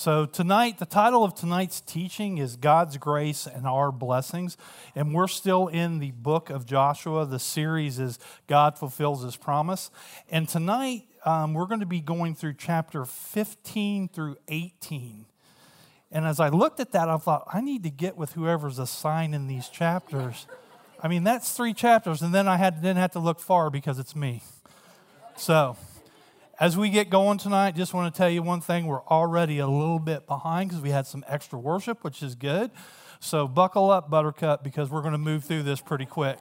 So, 0.00 0.26
tonight, 0.26 0.78
the 0.78 0.86
title 0.86 1.24
of 1.24 1.34
tonight's 1.34 1.80
teaching 1.80 2.38
is 2.38 2.54
God's 2.54 2.98
Grace 2.98 3.48
and 3.48 3.66
Our 3.66 3.90
Blessings. 3.90 4.56
And 4.94 5.12
we're 5.12 5.26
still 5.26 5.66
in 5.66 5.98
the 5.98 6.12
book 6.12 6.50
of 6.50 6.66
Joshua. 6.66 7.26
The 7.26 7.40
series 7.40 7.98
is 7.98 8.20
God 8.46 8.78
Fulfills 8.78 9.24
His 9.24 9.34
Promise. 9.34 9.90
And 10.30 10.48
tonight, 10.48 11.08
um, 11.24 11.52
we're 11.52 11.66
going 11.66 11.80
to 11.80 11.84
be 11.84 11.98
going 11.98 12.36
through 12.36 12.54
chapter 12.58 13.04
15 13.04 14.06
through 14.06 14.36
18. 14.46 15.26
And 16.12 16.24
as 16.26 16.38
I 16.38 16.48
looked 16.48 16.78
at 16.78 16.92
that, 16.92 17.08
I 17.08 17.16
thought, 17.16 17.48
I 17.52 17.60
need 17.60 17.82
to 17.82 17.90
get 17.90 18.16
with 18.16 18.34
whoever's 18.34 18.78
assigning 18.78 19.48
these 19.48 19.68
chapters. 19.68 20.46
I 21.02 21.08
mean, 21.08 21.24
that's 21.24 21.56
three 21.56 21.74
chapters, 21.74 22.22
and 22.22 22.32
then 22.32 22.46
I 22.46 22.56
had, 22.56 22.76
didn't 22.76 22.98
have 22.98 23.10
to 23.14 23.18
look 23.18 23.40
far 23.40 23.68
because 23.68 23.98
it's 23.98 24.14
me. 24.14 24.44
So, 25.36 25.76
as 26.60 26.76
we 26.76 26.90
get 26.90 27.08
going 27.08 27.38
tonight, 27.38 27.76
just 27.76 27.94
want 27.94 28.12
to 28.12 28.18
tell 28.18 28.28
you 28.28 28.42
one 28.42 28.60
thing. 28.60 28.86
We're 28.86 29.04
already 29.04 29.58
a 29.58 29.68
little 29.68 30.00
bit 30.00 30.26
behind 30.26 30.70
because 30.70 30.82
we 30.82 30.90
had 30.90 31.06
some 31.06 31.24
extra 31.28 31.58
worship, 31.58 32.02
which 32.02 32.22
is 32.22 32.34
good. 32.34 32.70
So 33.20 33.46
buckle 33.46 33.90
up, 33.90 34.10
Buttercup, 34.10 34.64
because 34.64 34.90
we're 34.90 35.02
going 35.02 35.12
to 35.12 35.18
move 35.18 35.44
through 35.44 35.62
this 35.62 35.80
pretty 35.80 36.06
quick. 36.06 36.38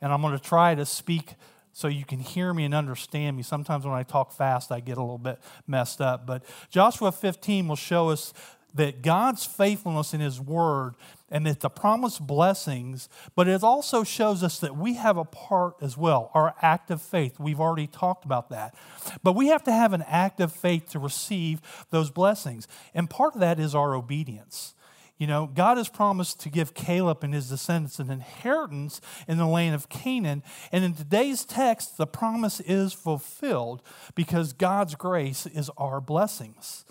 And 0.00 0.12
I'm 0.12 0.22
going 0.22 0.36
to 0.36 0.42
try 0.42 0.74
to 0.74 0.84
speak 0.84 1.34
so 1.72 1.86
you 1.88 2.04
can 2.04 2.18
hear 2.18 2.52
me 2.52 2.64
and 2.64 2.74
understand 2.74 3.36
me. 3.36 3.44
Sometimes 3.44 3.84
when 3.84 3.94
I 3.94 4.02
talk 4.02 4.32
fast, 4.32 4.72
I 4.72 4.80
get 4.80 4.98
a 4.98 5.00
little 5.00 5.18
bit 5.18 5.38
messed 5.66 6.00
up. 6.00 6.26
But 6.26 6.42
Joshua 6.68 7.12
15 7.12 7.68
will 7.68 7.76
show 7.76 8.10
us 8.10 8.34
that 8.74 9.02
God's 9.02 9.44
faithfulness 9.44 10.14
in 10.14 10.20
His 10.20 10.40
Word 10.40 10.94
and 11.32 11.48
it's 11.48 11.62
the 11.62 11.70
promised 11.70 12.24
blessings, 12.26 13.08
but 13.34 13.48
it 13.48 13.64
also 13.64 14.04
shows 14.04 14.44
us 14.44 14.60
that 14.60 14.76
we 14.76 14.94
have 14.94 15.16
a 15.16 15.24
part 15.24 15.76
as 15.80 15.96
well, 15.96 16.30
our 16.34 16.54
active 16.60 17.00
faith. 17.00 17.40
We've 17.40 17.58
already 17.58 17.86
talked 17.86 18.26
about 18.26 18.50
that. 18.50 18.74
But 19.22 19.32
we 19.32 19.48
have 19.48 19.64
to 19.64 19.72
have 19.72 19.94
an 19.94 20.04
active 20.06 20.52
faith 20.52 20.90
to 20.90 20.98
receive 20.98 21.62
those 21.90 22.10
blessings. 22.10 22.68
And 22.94 23.08
part 23.08 23.34
of 23.34 23.40
that 23.40 23.58
is 23.58 23.74
our 23.74 23.94
obedience. 23.94 24.74
You 25.16 25.26
know, 25.26 25.48
God 25.52 25.78
has 25.78 25.88
promised 25.88 26.40
to 26.40 26.50
give 26.50 26.74
Caleb 26.74 27.24
and 27.24 27.32
his 27.32 27.48
descendants 27.48 27.98
an 27.98 28.10
inheritance 28.10 29.00
in 29.26 29.38
the 29.38 29.46
land 29.46 29.74
of 29.74 29.88
Canaan. 29.88 30.42
And 30.70 30.84
in 30.84 30.94
today's 30.94 31.44
text, 31.46 31.96
the 31.96 32.06
promise 32.06 32.60
is 32.60 32.92
fulfilled 32.92 33.82
because 34.14 34.52
God's 34.52 34.96
grace 34.96 35.46
is 35.46 35.70
our 35.78 36.00
blessings. 36.00 36.84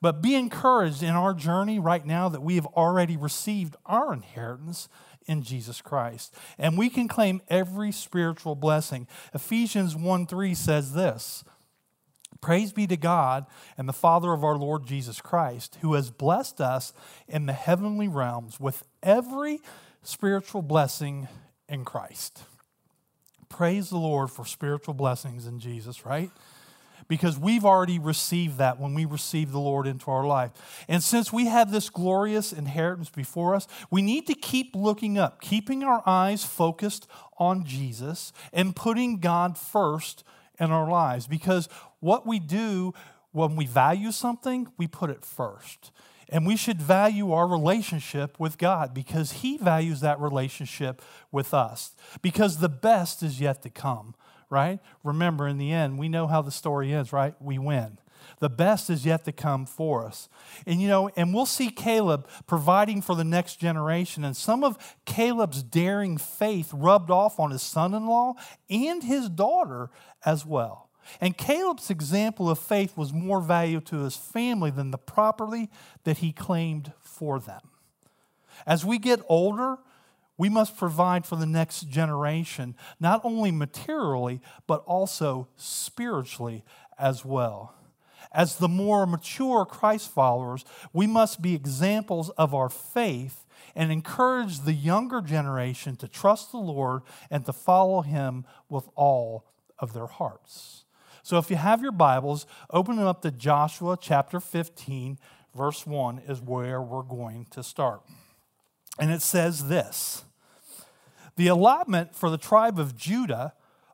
But 0.00 0.22
be 0.22 0.34
encouraged 0.34 1.02
in 1.02 1.10
our 1.10 1.34
journey 1.34 1.78
right 1.78 2.04
now 2.04 2.28
that 2.28 2.42
we 2.42 2.56
have 2.56 2.66
already 2.66 3.16
received 3.16 3.76
our 3.86 4.12
inheritance 4.12 4.88
in 5.26 5.42
Jesus 5.42 5.80
Christ. 5.80 6.34
And 6.58 6.78
we 6.78 6.88
can 6.88 7.08
claim 7.08 7.42
every 7.48 7.92
spiritual 7.92 8.54
blessing. 8.54 9.06
Ephesians 9.34 9.96
1 9.96 10.26
3 10.26 10.54
says 10.54 10.92
this 10.92 11.44
Praise 12.40 12.72
be 12.72 12.86
to 12.86 12.96
God 12.96 13.46
and 13.76 13.88
the 13.88 13.92
Father 13.92 14.32
of 14.32 14.44
our 14.44 14.56
Lord 14.56 14.86
Jesus 14.86 15.20
Christ, 15.20 15.78
who 15.80 15.94
has 15.94 16.10
blessed 16.10 16.60
us 16.60 16.92
in 17.28 17.46
the 17.46 17.52
heavenly 17.52 18.08
realms 18.08 18.60
with 18.60 18.84
every 19.02 19.60
spiritual 20.02 20.62
blessing 20.62 21.28
in 21.68 21.84
Christ. 21.84 22.44
Praise 23.48 23.90
the 23.90 23.98
Lord 23.98 24.30
for 24.30 24.44
spiritual 24.44 24.94
blessings 24.94 25.46
in 25.46 25.60
Jesus, 25.60 26.04
right? 26.04 26.30
Because 27.08 27.38
we've 27.38 27.64
already 27.64 27.98
received 27.98 28.58
that 28.58 28.80
when 28.80 28.94
we 28.94 29.04
receive 29.04 29.52
the 29.52 29.60
Lord 29.60 29.86
into 29.86 30.10
our 30.10 30.26
life. 30.26 30.84
And 30.88 31.02
since 31.02 31.32
we 31.32 31.46
have 31.46 31.70
this 31.70 31.88
glorious 31.88 32.52
inheritance 32.52 33.10
before 33.10 33.54
us, 33.54 33.66
we 33.90 34.02
need 34.02 34.26
to 34.26 34.34
keep 34.34 34.74
looking 34.74 35.18
up, 35.18 35.40
keeping 35.40 35.82
our 35.82 36.02
eyes 36.06 36.44
focused 36.44 37.06
on 37.38 37.64
Jesus 37.64 38.32
and 38.52 38.74
putting 38.74 39.18
God 39.18 39.58
first 39.58 40.24
in 40.58 40.70
our 40.70 40.88
lives 40.88 41.26
because 41.26 41.68
what 42.00 42.26
we 42.26 42.38
do 42.38 42.94
when 43.36 43.54
we 43.54 43.66
value 43.66 44.12
something, 44.12 44.66
we 44.78 44.86
put 44.86 45.10
it 45.10 45.22
first. 45.22 45.92
And 46.30 46.46
we 46.46 46.56
should 46.56 46.80
value 46.80 47.32
our 47.32 47.46
relationship 47.46 48.40
with 48.40 48.56
God 48.56 48.94
because 48.94 49.32
He 49.32 49.58
values 49.58 50.00
that 50.00 50.18
relationship 50.18 51.02
with 51.30 51.52
us. 51.52 51.94
Because 52.22 52.58
the 52.58 52.70
best 52.70 53.22
is 53.22 53.38
yet 53.38 53.62
to 53.62 53.70
come 53.70 54.14
right? 54.50 54.80
Remember, 55.02 55.46
in 55.48 55.58
the 55.58 55.72
end, 55.72 55.98
we 55.98 56.08
know 56.08 56.26
how 56.26 56.42
the 56.42 56.50
story 56.50 56.92
is, 56.92 57.12
right? 57.12 57.34
We 57.40 57.58
win. 57.58 57.98
The 58.40 58.50
best 58.50 58.90
is 58.90 59.06
yet 59.06 59.24
to 59.24 59.32
come 59.32 59.66
for 59.66 60.04
us. 60.04 60.28
And 60.66 60.80
you 60.80 60.88
know, 60.88 61.10
and 61.16 61.32
we'll 61.32 61.46
see 61.46 61.70
Caleb 61.70 62.28
providing 62.46 63.00
for 63.02 63.14
the 63.14 63.24
next 63.24 63.56
generation. 63.56 64.24
And 64.24 64.36
some 64.36 64.64
of 64.64 64.96
Caleb's 65.04 65.62
daring 65.62 66.18
faith 66.18 66.70
rubbed 66.72 67.10
off 67.10 67.38
on 67.38 67.50
his 67.50 67.62
son 67.62 67.94
in 67.94 68.06
law 68.06 68.34
and 68.68 69.02
his 69.02 69.28
daughter 69.28 69.90
as 70.24 70.44
well. 70.44 70.90
And 71.20 71.36
Caleb's 71.36 71.88
example 71.88 72.50
of 72.50 72.58
faith 72.58 72.96
was 72.96 73.12
more 73.12 73.40
valuable 73.40 73.86
to 73.86 74.00
his 74.00 74.16
family 74.16 74.70
than 74.70 74.90
the 74.90 74.98
property 74.98 75.70
that 76.04 76.18
he 76.18 76.32
claimed 76.32 76.92
for 76.98 77.38
them. 77.38 77.60
As 78.66 78.84
we 78.84 78.98
get 78.98 79.20
older, 79.28 79.78
we 80.38 80.48
must 80.48 80.76
provide 80.76 81.24
for 81.24 81.36
the 81.36 81.46
next 81.46 81.88
generation, 81.88 82.74
not 83.00 83.20
only 83.24 83.50
materially, 83.50 84.40
but 84.66 84.84
also 84.84 85.48
spiritually 85.56 86.64
as 86.98 87.24
well. 87.24 87.74
As 88.32 88.56
the 88.56 88.68
more 88.68 89.06
mature 89.06 89.64
Christ 89.64 90.12
followers, 90.12 90.64
we 90.92 91.06
must 91.06 91.40
be 91.40 91.54
examples 91.54 92.28
of 92.30 92.54
our 92.54 92.68
faith 92.68 93.46
and 93.74 93.90
encourage 93.90 94.60
the 94.60 94.72
younger 94.72 95.20
generation 95.20 95.96
to 95.96 96.08
trust 96.08 96.50
the 96.50 96.58
Lord 96.58 97.02
and 97.30 97.44
to 97.46 97.52
follow 97.52 98.02
Him 98.02 98.44
with 98.68 98.88
all 98.94 99.46
of 99.78 99.92
their 99.92 100.06
hearts. 100.06 100.84
So 101.22 101.38
if 101.38 101.50
you 101.50 101.56
have 101.56 101.82
your 101.82 101.92
Bibles, 101.92 102.46
open 102.70 102.96
them 102.96 103.06
up 103.06 103.22
to 103.22 103.30
Joshua 103.30 103.98
chapter 104.00 104.38
15, 104.38 105.18
verse 105.56 105.86
1 105.86 106.22
is 106.28 106.40
where 106.40 106.80
we're 106.80 107.02
going 107.02 107.46
to 107.50 107.62
start. 107.62 108.02
And 108.98 109.10
it 109.10 109.22
says 109.22 109.68
this 109.68 110.25
The 111.36 111.48
allotment 111.48 112.14
for 112.14 112.30
the 112.30 112.38
tribe 112.38 112.78
of 112.78 112.96
Judah, 112.96 113.52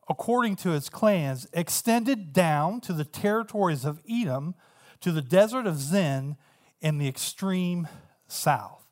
according 0.09 0.57
to 0.57 0.73
its 0.73 0.89
clans, 0.89 1.47
extended 1.53 2.33
down 2.33 2.81
to 2.83 2.93
the 2.93 3.05
territories 3.05 3.85
of 3.85 4.01
Edom, 4.09 4.55
to 5.01 5.13
the 5.13 5.23
desert 5.23 5.67
of 5.67 5.79
Zin, 5.79 6.37
in 6.81 6.99
the 6.99 7.09
extreme 7.09 7.89
south. 8.27 8.83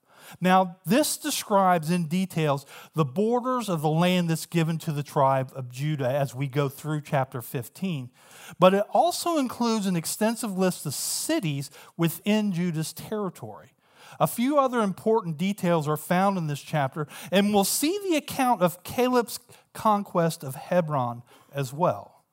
Now, 0.40 0.76
this 0.86 1.16
describes 1.16 1.90
in 1.90 2.06
details 2.06 2.66
the 2.94 3.04
borders 3.04 3.68
of 3.68 3.82
the 3.82 3.88
land 3.88 4.30
that's 4.30 4.46
given 4.46 4.78
to 4.78 4.92
the 4.92 5.02
tribe 5.02 5.50
of 5.54 5.70
Judah 5.70 6.08
as 6.08 6.34
we 6.34 6.46
go 6.46 6.68
through 6.68 7.00
chapter 7.02 7.42
15. 7.42 8.10
But 8.58 8.74
it 8.74 8.84
also 8.92 9.38
includes 9.38 9.86
an 9.86 9.96
extensive 9.96 10.56
list 10.56 10.86
of 10.86 10.94
cities 10.94 11.70
within 11.96 12.52
Judah's 12.52 12.92
territory. 12.92 13.72
A 14.18 14.26
few 14.26 14.58
other 14.58 14.80
important 14.80 15.38
details 15.38 15.86
are 15.86 15.96
found 15.96 16.38
in 16.38 16.46
this 16.46 16.60
chapter, 16.60 17.06
and 17.30 17.54
we'll 17.54 17.64
see 17.64 17.98
the 18.08 18.16
account 18.16 18.62
of 18.62 18.82
Caleb's 18.82 19.38
conquest 19.72 20.42
of 20.42 20.54
Hebron 20.54 21.22
as 21.52 21.72
well. 21.72 22.24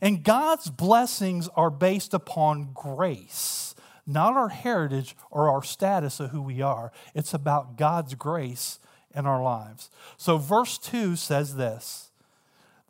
And 0.00 0.22
God's 0.22 0.70
blessings 0.70 1.48
are 1.54 1.70
based 1.70 2.14
upon 2.14 2.70
grace, 2.72 3.74
not 4.06 4.34
our 4.34 4.48
heritage 4.48 5.14
or 5.30 5.50
our 5.50 5.62
status 5.62 6.18
of 6.18 6.30
who 6.30 6.40
we 6.40 6.62
are. 6.62 6.92
It's 7.14 7.34
about 7.34 7.76
God's 7.76 8.14
grace 8.14 8.78
in 9.14 9.26
our 9.26 9.42
lives. 9.42 9.90
So, 10.16 10.38
verse 10.38 10.78
2 10.78 11.16
says 11.16 11.56
this 11.56 12.10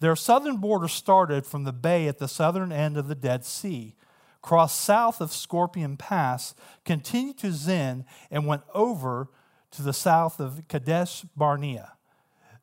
Their 0.00 0.14
southern 0.14 0.58
border 0.58 0.88
started 0.88 1.44
from 1.44 1.64
the 1.64 1.72
bay 1.72 2.06
at 2.06 2.18
the 2.18 2.28
southern 2.28 2.70
end 2.70 2.96
of 2.96 3.08
the 3.08 3.16
Dead 3.16 3.44
Sea 3.44 3.94
crossed 4.42 4.80
south 4.80 5.20
of 5.20 5.32
Scorpion 5.32 5.96
Pass, 5.96 6.54
continued 6.84 7.38
to 7.38 7.52
Zin, 7.52 8.04
and 8.30 8.46
went 8.46 8.62
over 8.74 9.28
to 9.70 9.82
the 9.82 9.92
south 9.92 10.40
of 10.40 10.66
Kadesh 10.68 11.24
Barnea. 11.36 11.92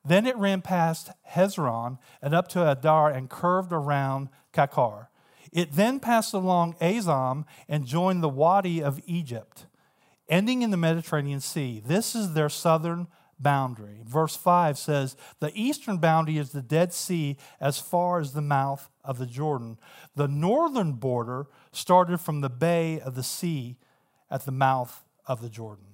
Then 0.05 0.25
it 0.25 0.37
ran 0.37 0.61
past 0.61 1.11
Hezron 1.31 1.97
and 2.21 2.33
up 2.33 2.47
to 2.49 2.69
Addar 2.69 3.09
and 3.09 3.29
curved 3.29 3.71
around 3.71 4.29
Karkar. 4.53 5.07
It 5.51 5.73
then 5.73 5.99
passed 5.99 6.33
along 6.33 6.75
Azam 6.75 7.45
and 7.67 7.85
joined 7.85 8.21
the 8.21 8.29
Wadi 8.29 8.83
of 8.83 9.01
Egypt, 9.05 9.65
ending 10.27 10.61
in 10.61 10.69
the 10.69 10.77
Mediterranean 10.77 11.39
Sea. 11.39 11.81
This 11.85 12.15
is 12.15 12.33
their 12.33 12.49
southern 12.49 13.07
boundary. 13.39 14.01
Verse 14.05 14.35
5 14.35 14.77
says, 14.77 15.15
The 15.39 15.51
eastern 15.53 15.97
boundary 15.97 16.37
is 16.37 16.51
the 16.51 16.61
Dead 16.61 16.93
Sea 16.93 17.37
as 17.59 17.79
far 17.79 18.19
as 18.19 18.33
the 18.33 18.41
mouth 18.41 18.89
of 19.03 19.17
the 19.17 19.25
Jordan. 19.25 19.77
The 20.15 20.27
northern 20.27 20.93
border 20.93 21.47
started 21.71 22.19
from 22.19 22.41
the 22.41 22.49
bay 22.49 22.99
of 22.99 23.15
the 23.15 23.23
sea 23.23 23.77
at 24.29 24.45
the 24.45 24.51
mouth 24.51 25.03
of 25.25 25.41
the 25.41 25.49
Jordan. 25.49 25.85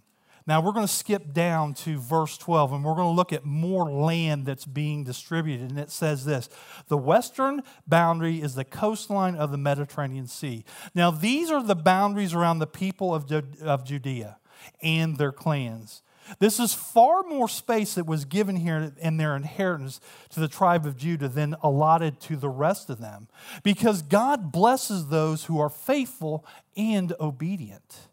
Now 0.47 0.61
we're 0.61 0.73
going 0.73 0.85
to 0.85 0.93
skip 0.93 1.33
down 1.33 1.73
to 1.75 1.97
verse 1.97 2.37
12 2.37 2.73
and 2.73 2.85
we're 2.85 2.93
going 2.93 3.07
to 3.07 3.15
look 3.15 3.33
at 3.33 3.45
more 3.45 3.89
land 3.89 4.45
that's 4.45 4.65
being 4.65 5.03
distributed. 5.03 5.71
And 5.71 5.79
it 5.79 5.89
says 5.89 6.23
this 6.23 6.49
The 6.87 6.97
western 6.97 7.63
boundary 7.87 8.41
is 8.41 8.53
the 8.53 8.63
coastline 8.63 9.35
of 9.35 9.51
the 9.51 9.57
Mediterranean 9.57 10.27
Sea. 10.27 10.63
Now 10.93 11.09
these 11.09 11.49
are 11.49 11.63
the 11.63 11.75
boundaries 11.75 12.33
around 12.33 12.59
the 12.59 12.67
people 12.67 13.15
of, 13.15 13.31
of 13.31 13.85
Judea 13.85 14.37
and 14.83 15.17
their 15.17 15.31
clans. 15.31 16.03
This 16.39 16.59
is 16.59 16.73
far 16.73 17.23
more 17.23 17.47
space 17.47 17.95
that 17.95 18.05
was 18.05 18.25
given 18.25 18.55
here 18.55 18.93
in 18.99 19.17
their 19.17 19.35
inheritance 19.35 19.99
to 20.29 20.39
the 20.39 20.47
tribe 20.47 20.85
of 20.85 20.97
Judah 20.97 21.27
than 21.27 21.55
allotted 21.61 22.19
to 22.21 22.35
the 22.35 22.49
rest 22.49 22.89
of 22.89 22.99
them, 22.99 23.27
because 23.63 24.01
God 24.01 24.51
blesses 24.51 25.07
those 25.07 25.45
who 25.45 25.59
are 25.59 25.69
faithful 25.69 26.45
and 26.75 27.13
obedient. 27.19 28.07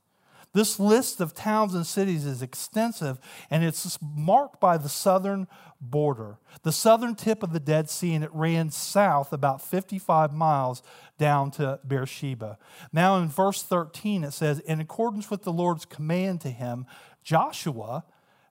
This 0.55 0.79
list 0.79 1.21
of 1.21 1.35
towns 1.35 1.75
and 1.75 1.87
cities 1.87 2.27
is 2.27 2.43
extensive 2.43 3.19
and 3.51 3.65
it's 3.65 3.99
marked 4.03 4.61
by 4.61 4.77
the 4.77 4.89
southern 4.89 5.49
border, 5.81 6.37
the 6.63 6.73
southern 6.73 7.15
tip 7.15 7.43
of 7.43 7.53
the 7.53 7.61
Dead 7.61 7.89
Sea, 7.89 8.15
and 8.15 8.23
it 8.23 8.31
ran 8.35 8.71
south 8.71 9.33
about 9.33 9.63
55 9.63 10.33
miles 10.33 10.83
down 11.19 11.51
to 11.53 11.81
Beersheba. 11.87 12.59
Now, 12.93 13.17
in 13.17 13.29
verse 13.29 13.63
13, 13.63 14.25
it 14.25 14.33
says, 14.33 14.59
In 14.61 14.81
accordance 14.81 15.31
with 15.31 15.43
the 15.43 15.53
Lord's 15.53 15.87
command 15.87 16.43
to 16.43 16.51
him, 16.51 16.87
Joshua 17.23 18.05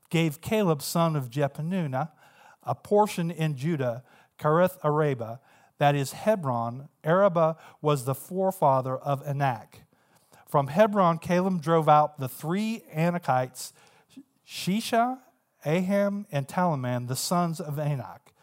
gave 0.10 0.42
Caleb, 0.42 0.82
son 0.82 1.16
of 1.16 1.30
Jephunneh, 1.30 2.10
a 2.64 2.76
portion 2.76 3.32
in 3.32 3.56
Judah, 3.56 4.04
Kiriath 4.38 4.78
Arba, 4.84 5.40
that 5.78 5.96
is 5.96 6.12
Hebron. 6.12 6.90
Araba 7.04 7.58
was 7.82 8.06
the 8.06 8.14
forefather 8.14 8.96
of 8.98 9.26
Anak. 9.26 9.82
From 10.48 10.68
Hebron, 10.68 11.18
Caleb 11.18 11.62
drove 11.62 11.90
out 11.90 12.20
the 12.20 12.28
three 12.28 12.84
Anakites, 12.94 13.72
Sheshai, 14.48 15.18
Aham, 15.66 16.26
and 16.32 16.48
Talmai, 16.48 17.08
the 17.08 17.16
sons 17.16 17.60
of 17.60 17.80
Anak. 17.80 18.34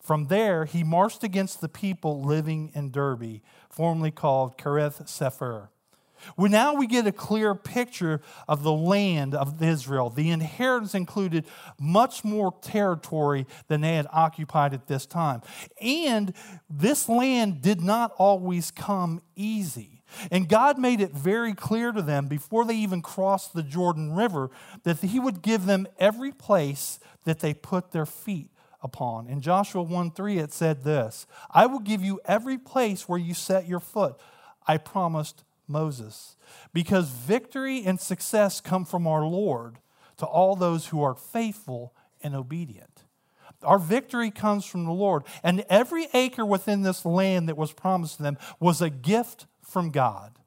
From 0.00 0.28
there, 0.28 0.64
he 0.64 0.84
marched 0.84 1.22
against 1.22 1.60
the 1.60 1.68
people 1.68 2.22
living 2.22 2.70
in 2.74 2.90
Debir, 2.90 3.42
formerly 3.68 4.10
called 4.10 4.56
Kiriath 4.56 5.02
Sepher. 5.06 5.68
Well, 6.36 6.50
now 6.50 6.74
we 6.74 6.86
get 6.86 7.06
a 7.06 7.12
clear 7.12 7.54
picture 7.54 8.20
of 8.46 8.62
the 8.62 8.72
land 8.72 9.34
of 9.34 9.62
Israel. 9.62 10.10
The 10.10 10.30
inheritance 10.30 10.94
included 10.94 11.46
much 11.78 12.24
more 12.24 12.54
territory 12.60 13.46
than 13.68 13.80
they 13.80 13.96
had 13.96 14.06
occupied 14.12 14.74
at 14.74 14.86
this 14.86 15.06
time. 15.06 15.42
And 15.80 16.32
this 16.68 17.08
land 17.08 17.62
did 17.62 17.80
not 17.80 18.12
always 18.18 18.70
come 18.70 19.20
easy. 19.36 19.98
And 20.30 20.48
God 20.48 20.78
made 20.78 21.00
it 21.00 21.12
very 21.12 21.54
clear 21.54 21.92
to 21.92 22.02
them 22.02 22.26
before 22.28 22.64
they 22.64 22.76
even 22.76 23.02
crossed 23.02 23.52
the 23.52 23.62
Jordan 23.62 24.14
River 24.14 24.50
that 24.84 25.00
He 25.00 25.20
would 25.20 25.42
give 25.42 25.66
them 25.66 25.86
every 25.98 26.32
place 26.32 26.98
that 27.24 27.40
they 27.40 27.54
put 27.54 27.92
their 27.92 28.06
feet 28.06 28.50
upon. 28.82 29.26
In 29.26 29.40
Joshua 29.40 29.82
1 29.82 30.12
3, 30.12 30.38
it 30.38 30.52
said 30.52 30.84
this 30.84 31.26
I 31.50 31.66
will 31.66 31.80
give 31.80 32.02
you 32.02 32.20
every 32.24 32.58
place 32.58 33.08
where 33.08 33.18
you 33.18 33.34
set 33.34 33.68
your 33.68 33.80
foot. 33.80 34.18
I 34.66 34.76
promised 34.76 35.44
Moses. 35.68 36.36
Because 36.72 37.08
victory 37.08 37.84
and 37.84 38.00
success 38.00 38.60
come 38.60 38.84
from 38.84 39.06
our 39.06 39.24
Lord 39.24 39.78
to 40.16 40.26
all 40.26 40.56
those 40.56 40.86
who 40.86 41.02
are 41.02 41.14
faithful 41.14 41.94
and 42.22 42.34
obedient. 42.34 43.04
Our 43.62 43.78
victory 43.78 44.30
comes 44.30 44.64
from 44.64 44.84
the 44.84 44.92
Lord. 44.92 45.24
And 45.42 45.64
every 45.68 46.08
acre 46.14 46.46
within 46.46 46.82
this 46.82 47.04
land 47.04 47.48
that 47.48 47.56
was 47.56 47.72
promised 47.72 48.16
to 48.16 48.22
them 48.22 48.38
was 48.60 48.80
a 48.80 48.90
gift 48.90 49.46
from 49.62 49.90
God. 49.90 50.38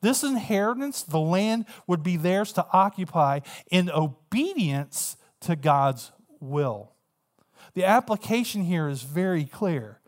This 0.00 0.22
inheritance, 0.22 1.02
the 1.02 1.20
land, 1.20 1.66
would 1.86 2.02
be 2.02 2.16
theirs 2.16 2.52
to 2.52 2.66
occupy 2.72 3.40
in 3.70 3.90
obedience 3.90 5.16
to 5.40 5.56
God's 5.56 6.12
will. 6.40 6.92
The 7.74 7.84
application 7.84 8.64
here 8.64 8.88
is 8.88 9.02
very 9.02 9.44
clear 9.44 10.00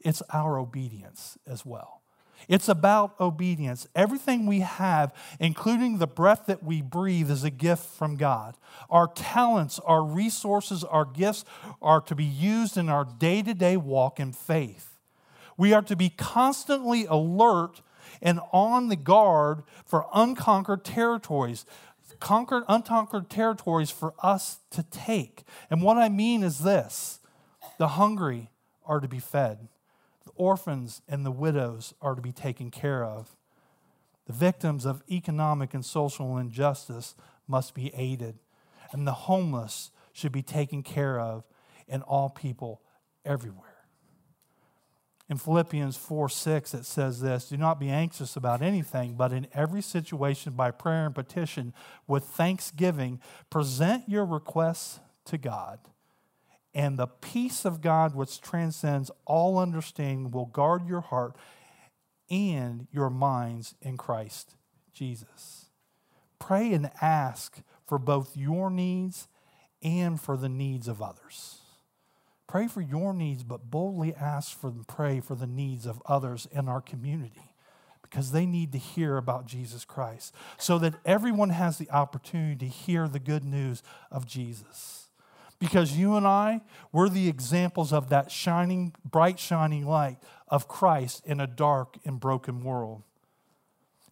it's 0.00 0.22
our 0.32 0.58
obedience 0.58 1.36
as 1.46 1.66
well. 1.66 1.99
It's 2.48 2.68
about 2.68 3.18
obedience. 3.20 3.86
Everything 3.94 4.46
we 4.46 4.60
have, 4.60 5.14
including 5.38 5.98
the 5.98 6.06
breath 6.06 6.46
that 6.46 6.62
we 6.62 6.82
breathe, 6.82 7.30
is 7.30 7.44
a 7.44 7.50
gift 7.50 7.84
from 7.84 8.16
God. 8.16 8.56
Our 8.88 9.08
talents, 9.08 9.78
our 9.80 10.02
resources, 10.02 10.84
our 10.84 11.04
gifts 11.04 11.44
are 11.80 12.00
to 12.02 12.14
be 12.14 12.24
used 12.24 12.76
in 12.76 12.88
our 12.88 13.04
day 13.04 13.42
to 13.42 13.54
day 13.54 13.76
walk 13.76 14.18
in 14.20 14.32
faith. 14.32 14.98
We 15.56 15.72
are 15.72 15.82
to 15.82 15.96
be 15.96 16.08
constantly 16.08 17.04
alert 17.06 17.82
and 18.22 18.40
on 18.52 18.88
the 18.88 18.96
guard 18.96 19.62
for 19.84 20.06
unconquered 20.14 20.84
territories. 20.84 21.66
Conquered, 22.18 22.64
unconquered 22.68 23.30
territories 23.30 23.90
for 23.90 24.14
us 24.22 24.58
to 24.70 24.82
take. 24.82 25.44
And 25.70 25.82
what 25.82 25.96
I 25.96 26.08
mean 26.08 26.42
is 26.42 26.58
this 26.58 27.20
the 27.78 27.88
hungry 27.88 28.50
are 28.84 29.00
to 29.00 29.08
be 29.08 29.20
fed, 29.20 29.68
orphans 30.40 31.02
and 31.06 31.24
the 31.24 31.30
widows 31.30 31.92
are 32.00 32.14
to 32.14 32.22
be 32.22 32.32
taken 32.32 32.70
care 32.70 33.04
of. 33.04 33.36
The 34.26 34.32
victims 34.32 34.86
of 34.86 35.02
economic 35.10 35.74
and 35.74 35.84
social 35.84 36.38
injustice 36.38 37.14
must 37.46 37.74
be 37.74 37.92
aided, 37.94 38.38
and 38.90 39.06
the 39.06 39.12
homeless 39.12 39.90
should 40.12 40.32
be 40.32 40.42
taken 40.42 40.82
care 40.82 41.20
of, 41.20 41.44
and 41.86 42.02
all 42.04 42.30
people 42.30 42.80
everywhere. 43.24 43.66
In 45.28 45.36
Philippians 45.36 45.96
4 45.96 46.28
6, 46.28 46.74
it 46.74 46.84
says 46.86 47.20
this 47.20 47.50
Do 47.50 47.56
not 47.56 47.78
be 47.78 47.90
anxious 47.90 48.34
about 48.34 48.62
anything, 48.62 49.14
but 49.14 49.32
in 49.32 49.46
every 49.52 49.82
situation, 49.82 50.54
by 50.54 50.70
prayer 50.70 51.06
and 51.06 51.14
petition, 51.14 51.74
with 52.06 52.24
thanksgiving, 52.24 53.20
present 53.50 54.08
your 54.08 54.24
requests 54.24 55.00
to 55.26 55.36
God. 55.38 55.80
And 56.74 56.98
the 56.98 57.06
peace 57.06 57.64
of 57.64 57.80
God, 57.80 58.14
which 58.14 58.40
transcends 58.40 59.10
all 59.24 59.58
understanding, 59.58 60.30
will 60.30 60.46
guard 60.46 60.86
your 60.86 61.00
heart 61.00 61.36
and 62.30 62.86
your 62.92 63.10
minds 63.10 63.74
in 63.82 63.96
Christ 63.96 64.54
Jesus. 64.92 65.66
Pray 66.38 66.72
and 66.72 66.90
ask 67.00 67.62
for 67.86 67.98
both 67.98 68.36
your 68.36 68.70
needs 68.70 69.26
and 69.82 70.20
for 70.20 70.36
the 70.36 70.48
needs 70.48 70.86
of 70.86 71.02
others. 71.02 71.58
Pray 72.46 72.66
for 72.66 72.80
your 72.80 73.12
needs, 73.12 73.42
but 73.42 73.70
boldly 73.70 74.14
ask 74.14 74.58
for 74.58 74.68
and 74.68 74.86
pray 74.86 75.20
for 75.20 75.34
the 75.34 75.46
needs 75.46 75.86
of 75.86 76.02
others 76.06 76.48
in 76.50 76.68
our 76.68 76.80
community 76.80 77.54
because 78.02 78.32
they 78.32 78.44
need 78.44 78.72
to 78.72 78.78
hear 78.78 79.16
about 79.16 79.46
Jesus 79.46 79.84
Christ 79.84 80.34
so 80.58 80.78
that 80.78 80.94
everyone 81.04 81.50
has 81.50 81.78
the 81.78 81.90
opportunity 81.90 82.56
to 82.56 82.66
hear 82.66 83.06
the 83.06 83.20
good 83.20 83.44
news 83.44 83.82
of 84.10 84.26
Jesus. 84.26 85.09
Because 85.60 85.96
you 85.96 86.16
and 86.16 86.26
I, 86.26 86.62
we're 86.90 87.08
the 87.08 87.28
examples 87.28 87.92
of 87.92 88.08
that 88.08 88.32
shining, 88.32 88.94
bright, 89.04 89.38
shining 89.38 89.86
light 89.86 90.18
of 90.48 90.66
Christ 90.66 91.22
in 91.24 91.38
a 91.38 91.46
dark 91.46 91.98
and 92.04 92.18
broken 92.18 92.64
world. 92.64 93.02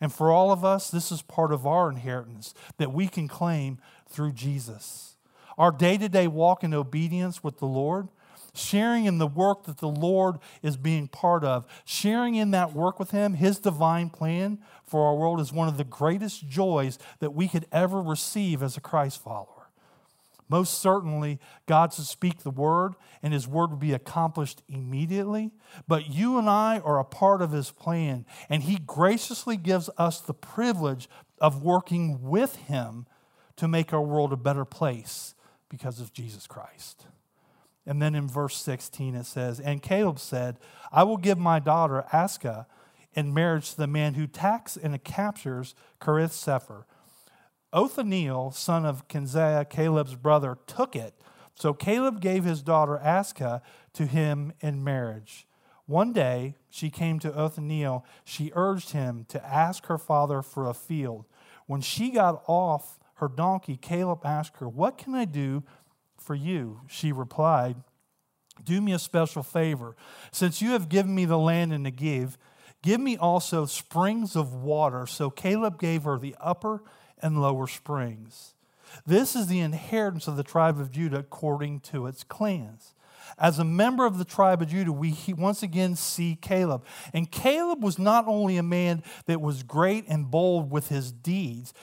And 0.01 0.13
for 0.13 0.31
all 0.31 0.53
of 0.53 0.65
us, 0.65 0.91
this 0.91 1.11
is 1.11 1.23
part 1.23 1.53
of 1.53 1.67
our 1.67 1.91
inheritance 1.91 2.55
that 2.77 2.93
we 2.93 3.09
can 3.09 3.27
claim 3.27 3.79
through 4.09 4.33
Jesus. 4.33 5.17
Our 5.57 5.73
day 5.73 5.99
to 5.99 6.09
day 6.09 6.29
walk 6.29 6.63
in 6.63 6.73
obedience 6.73 7.43
with 7.43 7.59
the 7.59 7.67
Lord 7.67 8.09
sharing 8.59 9.05
in 9.05 9.19
the 9.19 9.27
work 9.27 9.65
that 9.65 9.79
the 9.79 9.89
Lord 9.89 10.39
is 10.63 10.77
being 10.77 11.09
part 11.09 11.45
of, 11.45 11.67
sharing 11.85 12.35
in 12.35 12.51
that 12.51 12.73
work 12.73 12.99
with 12.99 13.11
Him, 13.11 13.35
His 13.35 13.59
divine 13.59 14.11
plan 14.11 14.59
for 14.85 15.07
our 15.07 15.15
world 15.15 15.41
is 15.41 15.53
one 15.53 15.69
of 15.69 15.77
the 15.77 15.85
greatest 15.85 16.49
joys 16.49 16.99
that 17.21 17.35
we 17.35 17.49
could 17.49 17.67
ever 17.73 18.03
receive 18.03 18.63
as 18.63 18.77
a 18.77 18.81
Christ 18.81 19.23
follower. 19.23 19.58
Most 20.49 20.81
certainly, 20.81 21.39
God 21.67 21.91
to 21.93 22.03
speak 22.03 22.43
the 22.43 22.51
word, 22.51 22.95
and 23.23 23.33
his 23.33 23.47
word 23.47 23.71
will 23.71 23.77
be 23.77 23.93
accomplished 23.93 24.63
immediately. 24.69 25.51
But 25.87 26.11
you 26.11 26.39
and 26.39 26.49
I 26.49 26.79
are 26.79 26.99
a 26.99 27.05
part 27.05 27.43
of 27.43 27.53
his 27.53 27.71
plan, 27.71 28.25
and 28.49 28.63
he 28.63 28.79
graciously 28.79 29.57
gives 29.57 29.91
us 29.99 30.21
the 30.21 30.35
privilege 30.35 31.09
of 31.41 31.63
working 31.63 32.23
with 32.23 32.57
him 32.57 33.07
to 33.57 33.69
make 33.69 33.93
our 33.93 34.03
world 34.03 34.33
a 34.33 34.37
better 34.37 34.65
place 34.65 35.35
because 35.69 36.01
of 36.01 36.13
Jesus 36.13 36.47
Christ. 36.47 37.07
And 37.87 38.01
then 38.03 38.15
in 38.15 38.29
verse 38.29 38.57
16 38.57 39.15
it 39.15 39.25
says, 39.25 39.61
And 39.61 39.83
Caleb 39.83 40.19
said, 40.19 40.59
I 40.93 41.05
will 41.05 41.17
give 41.17 41.39
my 41.39 41.59
daughter 41.59 42.05
Aksah 42.13 42.67
in 43.15 43.35
marriage 43.35 43.71
to 43.71 43.77
the 43.79 43.87
man 43.87 44.15
who 44.15 44.25
attacks 44.25 44.77
and 44.77 45.03
captures 45.03 45.75
Kiriath 46.01 46.33
Sepher. 46.33 46.85
Othniel, 47.73 48.53
son 48.53 48.85
of 48.85 49.09
Kenziah, 49.09 49.69
Caleb's 49.69 50.15
brother, 50.15 50.59
took 50.67 50.97
it. 50.97 51.15
So 51.55 51.75
Caleb 51.75 52.21
gave 52.21 52.45
his 52.45 52.63
daughter 52.63 53.01
Aksah 53.03 53.61
to 53.95 54.07
him 54.07 54.53
in 54.61 54.85
marriage. 54.85 55.47
One 55.87 56.13
day 56.13 56.57
she 56.71 56.91
came 56.91 57.19
to 57.21 57.35
Othniel. 57.35 58.05
She 58.25 58.53
urged 58.55 58.91
him 58.91 59.25
to 59.29 59.45
ask 59.45 59.87
her 59.87 59.99
father 59.99 60.43
for 60.43 60.69
a 60.69 60.75
field. 60.75 61.25
When 61.67 61.81
she 61.81 62.11
got 62.11 62.43
off 62.47 62.99
her 63.15 63.29
donkey, 63.29 63.77
Caleb 63.77 64.21
asked 64.25 64.59
her, 64.59 64.69
What 64.69 64.97
can 64.97 65.15
I 65.15 65.25
do 65.25 65.65
for 66.29 66.35
you. 66.35 66.81
She 66.87 67.11
replied, 67.11 67.77
Do 68.63 68.83
me 68.83 68.93
a 68.93 68.99
special 68.99 69.43
favor. 69.43 69.97
Since 70.31 70.61
you 70.61 70.71
have 70.71 70.89
given 70.89 71.15
me 71.15 71.25
the 71.25 71.39
land 71.39 71.73
in 71.73 71.85
Negev, 71.85 72.37
give 72.83 73.01
me 73.01 73.17
also 73.17 73.65
springs 73.65 74.37
of 74.37 74.53
water. 74.53 75.07
So 75.07 75.31
Caleb 75.31 75.81
gave 75.81 76.05
her 76.05 76.19
the 76.19 76.37
upper 76.39 76.83
and 77.23 77.41
lower 77.41 77.67
springs. 77.67 78.55
This 79.07 79.37
is 79.37 79.47
the 79.47 79.61
inheritance 79.61 80.29
of 80.29 80.37
the 80.37 80.43
tribe 80.43 80.81
of 80.81 80.91
Judah 80.91 81.19
according 81.19 81.81
to 81.81 82.07
its 82.07 82.25
clans. 82.25 82.95
As 83.37 83.59
a 83.59 83.65
member 83.65 84.07
of 84.07 84.19
the 84.19 84.25
tribe 84.25 84.63
of 84.63 84.69
Judah, 84.69 84.93
we 84.93 85.15
once 85.37 85.63
again 85.63 85.97
see 85.97 86.39
Caleb. 86.41 86.85
And 87.13 87.31
Caleb 87.31 87.83
was 87.83 87.99
not 87.99 88.27
only 88.27 88.57
a 88.57 88.63
man 88.63 89.03
that 89.27 89.41
was 89.41 89.63
great 89.63 90.05
and 90.09 90.31
bold 90.31 90.71
with 90.71 90.89
his 90.89 91.13
deeds, 91.13 91.75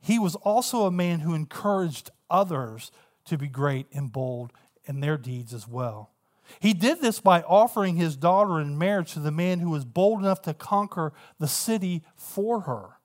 he 0.00 0.18
was 0.18 0.34
also 0.36 0.84
a 0.84 0.90
man 0.90 1.20
who 1.20 1.34
encouraged 1.34 2.10
others 2.30 2.90
to 3.26 3.38
be 3.38 3.48
great 3.48 3.86
and 3.92 4.12
bold 4.12 4.52
in 4.84 5.00
their 5.00 5.16
deeds 5.16 5.54
as 5.54 5.66
well. 5.66 6.10
He 6.58 6.74
did 6.74 7.00
this 7.00 7.20
by 7.20 7.42
offering 7.42 7.96
his 7.96 8.16
daughter 8.16 8.60
in 8.60 8.76
marriage 8.76 9.12
to 9.12 9.20
the 9.20 9.30
man 9.30 9.60
who 9.60 9.70
was 9.70 9.84
bold 9.84 10.20
enough 10.20 10.42
to 10.42 10.54
conquer 10.54 11.12
the 11.38 11.48
city 11.48 12.02
for 12.16 12.62
her. 12.62 12.99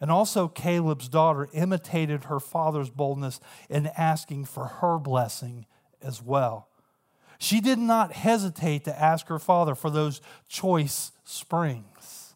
And 0.00 0.10
also, 0.10 0.48
Caleb's 0.48 1.08
daughter 1.08 1.48
imitated 1.52 2.24
her 2.24 2.40
father's 2.40 2.90
boldness 2.90 3.40
in 3.70 3.86
asking 3.96 4.46
for 4.46 4.66
her 4.66 4.98
blessing 4.98 5.66
as 6.02 6.22
well. 6.22 6.68
She 7.38 7.60
did 7.60 7.78
not 7.78 8.12
hesitate 8.12 8.84
to 8.84 9.00
ask 9.00 9.28
her 9.28 9.38
father 9.38 9.74
for 9.74 9.90
those 9.90 10.20
choice 10.48 11.12
springs. 11.24 12.34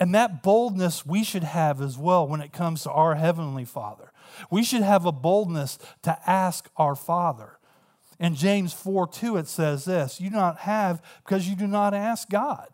And 0.00 0.14
that 0.14 0.42
boldness 0.42 1.04
we 1.04 1.24
should 1.24 1.42
have 1.42 1.80
as 1.80 1.98
well 1.98 2.26
when 2.26 2.40
it 2.40 2.52
comes 2.52 2.82
to 2.82 2.90
our 2.90 3.16
Heavenly 3.16 3.64
Father. 3.64 4.12
We 4.50 4.62
should 4.62 4.82
have 4.82 5.04
a 5.04 5.12
boldness 5.12 5.78
to 6.02 6.18
ask 6.28 6.70
our 6.76 6.94
Father. 6.94 7.58
In 8.20 8.34
James 8.34 8.72
4 8.72 9.08
2, 9.08 9.36
it 9.36 9.48
says 9.48 9.84
this 9.84 10.20
You 10.20 10.30
do 10.30 10.36
not 10.36 10.58
have 10.58 11.02
because 11.24 11.48
you 11.48 11.56
do 11.56 11.66
not 11.66 11.94
ask 11.94 12.28
God. 12.28 12.68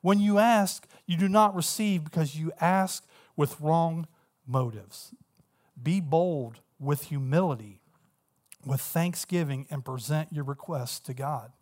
When 0.00 0.20
you 0.20 0.38
ask, 0.38 0.86
you 1.06 1.16
do 1.16 1.28
not 1.28 1.56
receive 1.56 2.04
because 2.04 2.36
you 2.36 2.52
ask 2.60 3.04
with 3.38 3.60
wrong 3.60 4.08
motives. 4.46 5.14
Be 5.80 6.00
bold 6.00 6.60
with 6.80 7.04
humility, 7.04 7.80
with 8.66 8.80
thanksgiving, 8.80 9.64
and 9.70 9.84
present 9.84 10.32
your 10.32 10.44
requests 10.44 10.98
to 11.00 11.14
God. 11.14 11.52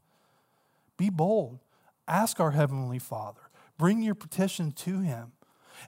Be 0.97 1.11
bold. 1.11 1.61
Ask 2.09 2.41
our 2.41 2.53
Heavenly 2.53 2.99
Father. 2.99 3.43
Bring 3.79 4.03
your 4.03 4.15
petition 4.15 4.73
to 4.73 5.01
Him. 5.01 5.33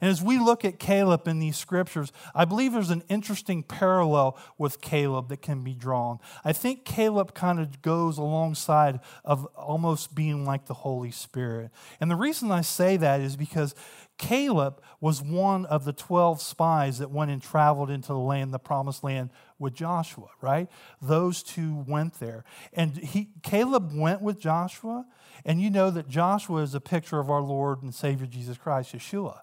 And 0.03 0.11
as 0.11 0.23
we 0.23 0.39
look 0.39 0.67
at 0.67 0.79
Caleb 0.79 1.27
in 1.27 1.39
these 1.39 1.57
scriptures, 1.57 2.13
I 2.35 2.45
believe 2.45 2.75
there's 2.75 2.91
an 2.91 3.05
interesting 3.09 3.63
parallel 3.63 4.39
with 4.59 4.83
Caleb 4.83 5.31
that 5.31 5.41
can 5.41 5.63
be 5.63 5.73
drawn. 5.73 6.19
I 6.45 6.53
think 6.53 6.85
Caleb 6.85 7.35
kind 7.35 7.59
of 7.59 7.81
goes 7.81 8.19
alongside 8.19 9.01
of 9.25 9.47
almost 9.57 10.15
being 10.15 10.45
like 10.45 10.67
the 10.67 10.75
Holy 10.75 11.11
Spirit. 11.11 11.71
And 12.01 12.11
the 12.11 12.17
reason 12.17 12.51
I 12.51 12.61
say 12.61 12.99
that 12.99 13.23
is 13.23 13.37
because 13.37 13.75
Caleb 14.19 14.83
was 15.01 15.23
one 15.23 15.65
of 15.67 15.85
the 15.85 15.93
12 15.93 16.43
spies 16.43 16.99
that 16.99 17.11
went 17.11 17.31
and 17.31 17.41
traveled 17.41 17.89
into 17.89 18.09
the 18.09 18.19
land, 18.19 18.53
the 18.53 18.59
promised 18.59 19.05
land, 19.05 19.31
with 19.59 19.75
Joshua, 19.75 20.29
right? 20.41 20.69
Those 21.01 21.43
two 21.43 21.85
went 21.87 22.15
there. 22.15 22.45
And 22.73 22.97
he, 22.97 23.31
Caleb 23.43 23.93
went 23.95 24.21
with 24.21 24.41
Joshua, 24.41 25.07
and 25.45 25.63
you 25.63 25.71
know 25.71 25.91
that 25.91 26.09
Joshua 26.09 26.63
is 26.63 26.75
a 26.75 26.81
picture 26.81 27.21
of 27.21 27.31
our 27.31 27.41
Lord 27.41 27.83
and 27.83 27.95
Savior 27.95 28.27
Jesus 28.27 28.59
Christ, 28.59 28.93
Yeshua. 28.93 29.41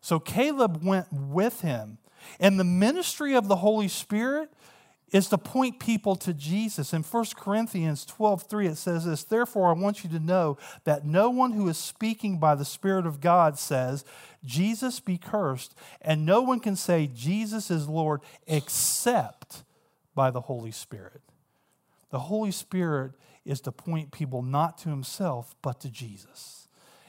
So 0.00 0.20
Caleb 0.20 0.82
went 0.84 1.12
with 1.12 1.60
him. 1.60 1.98
And 2.40 2.58
the 2.58 2.64
ministry 2.64 3.34
of 3.34 3.48
the 3.48 3.56
Holy 3.56 3.88
Spirit 3.88 4.50
is 5.12 5.28
to 5.28 5.38
point 5.38 5.78
people 5.78 6.16
to 6.16 6.34
Jesus. 6.34 6.92
In 6.92 7.02
1 7.02 7.24
Corinthians 7.36 8.04
12 8.04 8.42
3, 8.42 8.66
it 8.66 8.76
says 8.76 9.04
this 9.04 9.24
Therefore, 9.24 9.68
I 9.68 9.72
want 9.72 10.04
you 10.04 10.10
to 10.10 10.18
know 10.18 10.58
that 10.84 11.06
no 11.06 11.30
one 11.30 11.52
who 11.52 11.68
is 11.68 11.78
speaking 11.78 12.38
by 12.38 12.54
the 12.54 12.64
Spirit 12.64 13.06
of 13.06 13.20
God 13.20 13.58
says, 13.58 14.04
Jesus 14.44 15.00
be 15.00 15.18
cursed, 15.18 15.74
and 16.00 16.24
no 16.24 16.42
one 16.42 16.60
can 16.60 16.76
say, 16.76 17.10
Jesus 17.12 17.70
is 17.70 17.88
Lord, 17.88 18.20
except 18.46 19.64
by 20.14 20.30
the 20.30 20.42
Holy 20.42 20.70
Spirit. 20.70 21.22
The 22.10 22.20
Holy 22.20 22.52
Spirit 22.52 23.12
is 23.44 23.60
to 23.62 23.72
point 23.72 24.12
people 24.12 24.42
not 24.42 24.78
to 24.78 24.90
himself, 24.90 25.54
but 25.62 25.80
to 25.80 25.90
Jesus. 25.90 26.68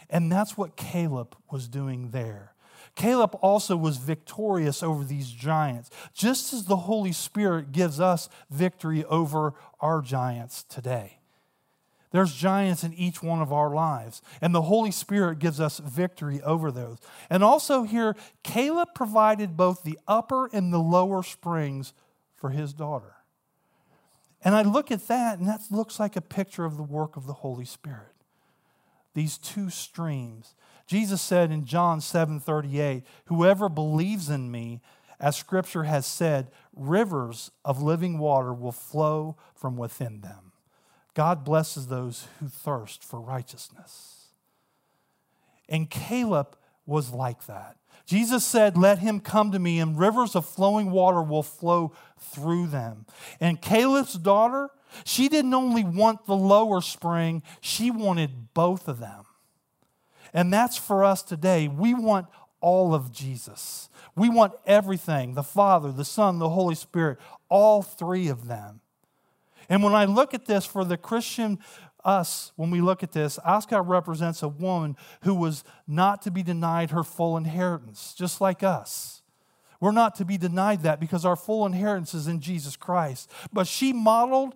And 0.09 0.31
that's 0.31 0.57
what 0.57 0.75
Caleb 0.75 1.35
was 1.51 1.67
doing 1.67 2.11
there. 2.11 2.53
Caleb 2.99 3.37
also 3.41 3.77
was 3.77 3.95
victorious 3.95 4.83
over 4.83 5.05
these 5.05 5.31
giants, 5.31 5.89
just 6.13 6.51
as 6.51 6.65
the 6.65 6.75
Holy 6.75 7.13
Spirit 7.13 7.71
gives 7.71 8.01
us 8.01 8.27
victory 8.49 9.05
over 9.05 9.53
our 9.79 10.01
giants 10.01 10.63
today. 10.63 11.19
There's 12.11 12.35
giants 12.35 12.83
in 12.83 12.93
each 12.93 13.23
one 13.23 13.41
of 13.41 13.53
our 13.53 13.73
lives, 13.73 14.21
and 14.41 14.53
the 14.53 14.63
Holy 14.63 14.91
Spirit 14.91 15.39
gives 15.39 15.61
us 15.61 15.79
victory 15.79 16.41
over 16.41 16.71
those. 16.71 16.97
And 17.29 17.41
also, 17.41 17.83
here, 17.83 18.17
Caleb 18.43 18.89
provided 18.93 19.55
both 19.55 19.83
the 19.83 19.97
upper 20.05 20.47
and 20.47 20.73
the 20.73 20.79
lower 20.79 21.23
springs 21.23 21.93
for 22.35 22.49
his 22.49 22.73
daughter. 22.73 23.15
And 24.43 24.55
I 24.55 24.63
look 24.63 24.91
at 24.91 25.07
that, 25.07 25.39
and 25.39 25.47
that 25.47 25.61
looks 25.71 26.01
like 26.01 26.17
a 26.17 26.21
picture 26.21 26.65
of 26.65 26.75
the 26.75 26.83
work 26.83 27.15
of 27.15 27.27
the 27.27 27.33
Holy 27.33 27.63
Spirit. 27.63 28.11
These 29.13 29.37
two 29.37 29.69
streams 29.69 30.53
Jesus 30.89 31.21
said 31.21 31.51
in 31.51 31.65
John 31.65 32.01
7 32.01 32.39
38, 32.39 33.03
Whoever 33.25 33.69
believes 33.69 34.27
in 34.27 34.49
me, 34.49 34.81
as 35.19 35.37
scripture 35.37 35.83
has 35.83 36.07
said, 36.07 36.49
rivers 36.75 37.51
of 37.63 37.79
living 37.79 38.17
water 38.17 38.51
will 38.51 38.71
flow 38.71 39.37
from 39.53 39.77
within 39.77 40.21
them. 40.21 40.51
God 41.13 41.45
blesses 41.45 41.87
those 41.87 42.27
who 42.39 42.47
thirst 42.47 43.03
for 43.03 43.21
righteousness. 43.21 44.29
And 45.67 45.91
Caleb 45.91 46.57
was 46.87 47.11
like 47.11 47.45
that. 47.45 47.77
Jesus 48.07 48.43
said, 48.43 48.75
Let 48.75 48.97
him 48.97 49.19
come 49.19 49.51
to 49.51 49.59
me, 49.59 49.79
and 49.79 49.95
rivers 49.95 50.35
of 50.35 50.47
flowing 50.47 50.89
water 50.89 51.21
will 51.21 51.43
flow 51.43 51.93
through 52.19 52.65
them. 52.65 53.05
And 53.39 53.61
Caleb's 53.61 54.15
daughter, 54.15 54.71
she 55.05 55.29
didn't 55.29 55.53
only 55.53 55.83
want 55.83 56.25
the 56.25 56.35
lower 56.35 56.81
spring, 56.81 57.43
she 57.61 57.91
wanted 57.91 58.55
both 58.55 58.87
of 58.87 58.97
them. 58.97 59.25
And 60.33 60.53
that's 60.53 60.77
for 60.77 61.03
us 61.03 61.23
today. 61.23 61.67
We 61.67 61.93
want 61.93 62.27
all 62.61 62.93
of 62.93 63.11
Jesus. 63.11 63.89
We 64.15 64.29
want 64.29 64.53
everything 64.65 65.33
the 65.33 65.43
Father, 65.43 65.91
the 65.91 66.05
Son, 66.05 66.39
the 66.39 66.49
Holy 66.49 66.75
Spirit, 66.75 67.17
all 67.47 67.81
three 67.81 68.27
of 68.27 68.47
them. 68.47 68.81
And 69.69 69.83
when 69.83 69.93
I 69.93 70.05
look 70.05 70.33
at 70.33 70.45
this 70.45 70.65
for 70.65 70.83
the 70.83 70.97
Christian, 70.97 71.59
us, 72.03 72.51
when 72.55 72.71
we 72.71 72.81
look 72.81 73.03
at 73.03 73.11
this, 73.11 73.37
Aksah 73.45 73.87
represents 73.87 74.41
a 74.41 74.47
woman 74.47 74.95
who 75.21 75.35
was 75.35 75.63
not 75.87 76.21
to 76.23 76.31
be 76.31 76.43
denied 76.43 76.91
her 76.91 77.03
full 77.03 77.37
inheritance, 77.37 78.13
just 78.17 78.41
like 78.41 78.63
us. 78.63 79.21
We're 79.79 79.91
not 79.91 80.15
to 80.15 80.25
be 80.25 80.37
denied 80.37 80.83
that 80.83 80.99
because 80.99 81.25
our 81.25 81.35
full 81.35 81.65
inheritance 81.65 82.13
is 82.13 82.27
in 82.27 82.41
Jesus 82.41 82.75
Christ. 82.75 83.31
But 83.53 83.67
she 83.67 83.93
modeled 83.93 84.55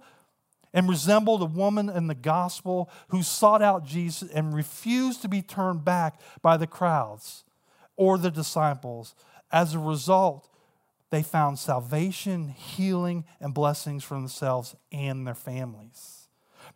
and 0.74 0.89
resembled 0.89 1.42
a 1.42 1.46
woman 1.46 1.89
in 1.89 2.08
the 2.08 2.15
gospel 2.15 2.89
who 3.10 3.22
sought 3.22 3.62
out 3.62 3.86
Jesus 3.86 4.30
and 4.32 4.56
refused 4.56 5.22
to 5.22 5.27
be 5.27 5.42
turned 5.42 5.86
back 5.86 6.20
by 6.42 6.58
the 6.58 6.68
crowds 6.68 7.44
or 7.96 8.18
the 8.18 8.32
disciples. 8.32 9.13
As 9.51 9.74
a 9.74 9.80
result, 9.80 10.50
they 11.12 11.22
found 11.22 11.60
salvation, 11.60 12.50
healing, 12.50 13.24
and 13.39 13.53
blessings 13.53 14.03
for 14.03 14.15
themselves 14.15 14.75
and 14.92 15.27
their 15.27 15.36
families. 15.36 16.27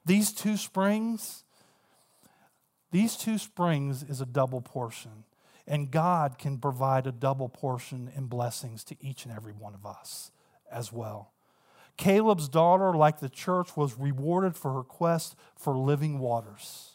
These 0.06 0.32
two 0.32 0.58
springs, 0.58 1.44
these 2.92 3.18
two 3.18 3.40
springs 3.40 4.04
is 4.04 4.22
a 4.22 4.26
double 4.26 4.62
portion. 4.62 5.24
And 5.66 5.92
God 5.92 6.38
can 6.38 6.60
provide 6.60 7.08
a 7.08 7.12
double 7.12 7.50
portion 7.50 8.10
in 8.16 8.28
blessings 8.28 8.84
to 8.86 8.96
each 9.02 9.26
and 9.26 9.34
every 9.36 9.52
one 9.52 9.74
of 9.74 9.86
us 9.86 10.32
as 10.72 10.94
well. 10.94 11.34
Caleb's 11.98 12.48
daughter, 12.48 12.94
like 12.94 13.20
the 13.20 13.30
church, 13.30 13.76
was 13.76 13.98
rewarded 13.98 14.56
for 14.56 14.74
her 14.74 14.84
quest 14.84 15.36
for 15.56 15.76
living 15.76 16.20
waters. 16.20 16.92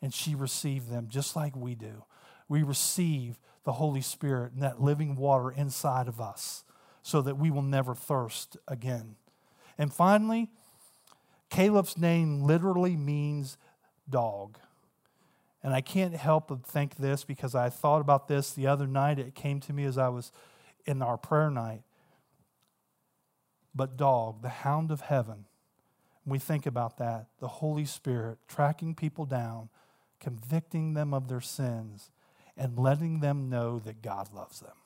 And 0.00 0.14
she 0.14 0.34
received 0.34 0.90
them 0.90 1.08
just 1.08 1.36
like 1.36 1.54
we 1.56 1.74
do. 1.74 2.04
We 2.48 2.62
receive 2.62 3.38
the 3.64 3.72
Holy 3.72 4.00
Spirit 4.00 4.52
and 4.52 4.62
that 4.62 4.80
living 4.80 5.16
water 5.16 5.50
inside 5.50 6.08
of 6.08 6.20
us 6.20 6.64
so 7.02 7.20
that 7.22 7.36
we 7.36 7.50
will 7.50 7.62
never 7.62 7.94
thirst 7.94 8.56
again. 8.66 9.16
And 9.76 9.92
finally, 9.92 10.48
Caleb's 11.50 11.98
name 11.98 12.42
literally 12.42 12.96
means 12.96 13.56
dog. 14.08 14.58
And 15.62 15.74
I 15.74 15.80
can't 15.80 16.14
help 16.14 16.48
but 16.48 16.64
think 16.64 16.96
this 16.96 17.24
because 17.24 17.54
I 17.54 17.68
thought 17.68 18.00
about 18.00 18.28
this 18.28 18.52
the 18.52 18.66
other 18.66 18.86
night. 18.86 19.18
It 19.18 19.34
came 19.34 19.60
to 19.60 19.72
me 19.72 19.84
as 19.84 19.98
I 19.98 20.08
was 20.08 20.32
in 20.86 21.02
our 21.02 21.18
prayer 21.18 21.50
night 21.50 21.82
but 23.74 23.96
dog, 23.96 24.42
the 24.42 24.48
hound 24.48 24.90
of 24.90 25.02
heaven. 25.02 25.46
we 26.26 26.38
think 26.38 26.66
about 26.66 26.98
that, 26.98 27.26
the 27.40 27.48
Holy 27.48 27.84
Spirit 27.84 28.38
tracking 28.46 28.94
people 28.94 29.24
down, 29.24 29.68
convicting 30.20 30.94
them 30.94 31.14
of 31.14 31.28
their 31.28 31.40
sins, 31.40 32.10
and 32.56 32.78
letting 32.78 33.20
them 33.20 33.48
know 33.48 33.78
that 33.80 34.02
God 34.02 34.28
loves 34.34 34.60
them. 34.60 34.76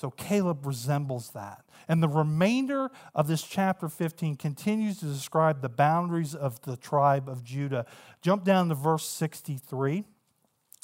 So 0.00 0.10
Caleb 0.10 0.64
resembles 0.64 1.32
that. 1.32 1.62
And 1.86 2.02
the 2.02 2.08
remainder 2.08 2.90
of 3.14 3.28
this 3.28 3.42
chapter 3.42 3.86
15 3.86 4.36
continues 4.36 5.00
to 5.00 5.04
describe 5.04 5.60
the 5.60 5.68
boundaries 5.68 6.34
of 6.34 6.58
the 6.62 6.78
tribe 6.78 7.28
of 7.28 7.44
Judah. 7.44 7.84
Jump 8.22 8.44
down 8.44 8.70
to 8.70 8.74
verse 8.74 9.06
63. 9.06 10.04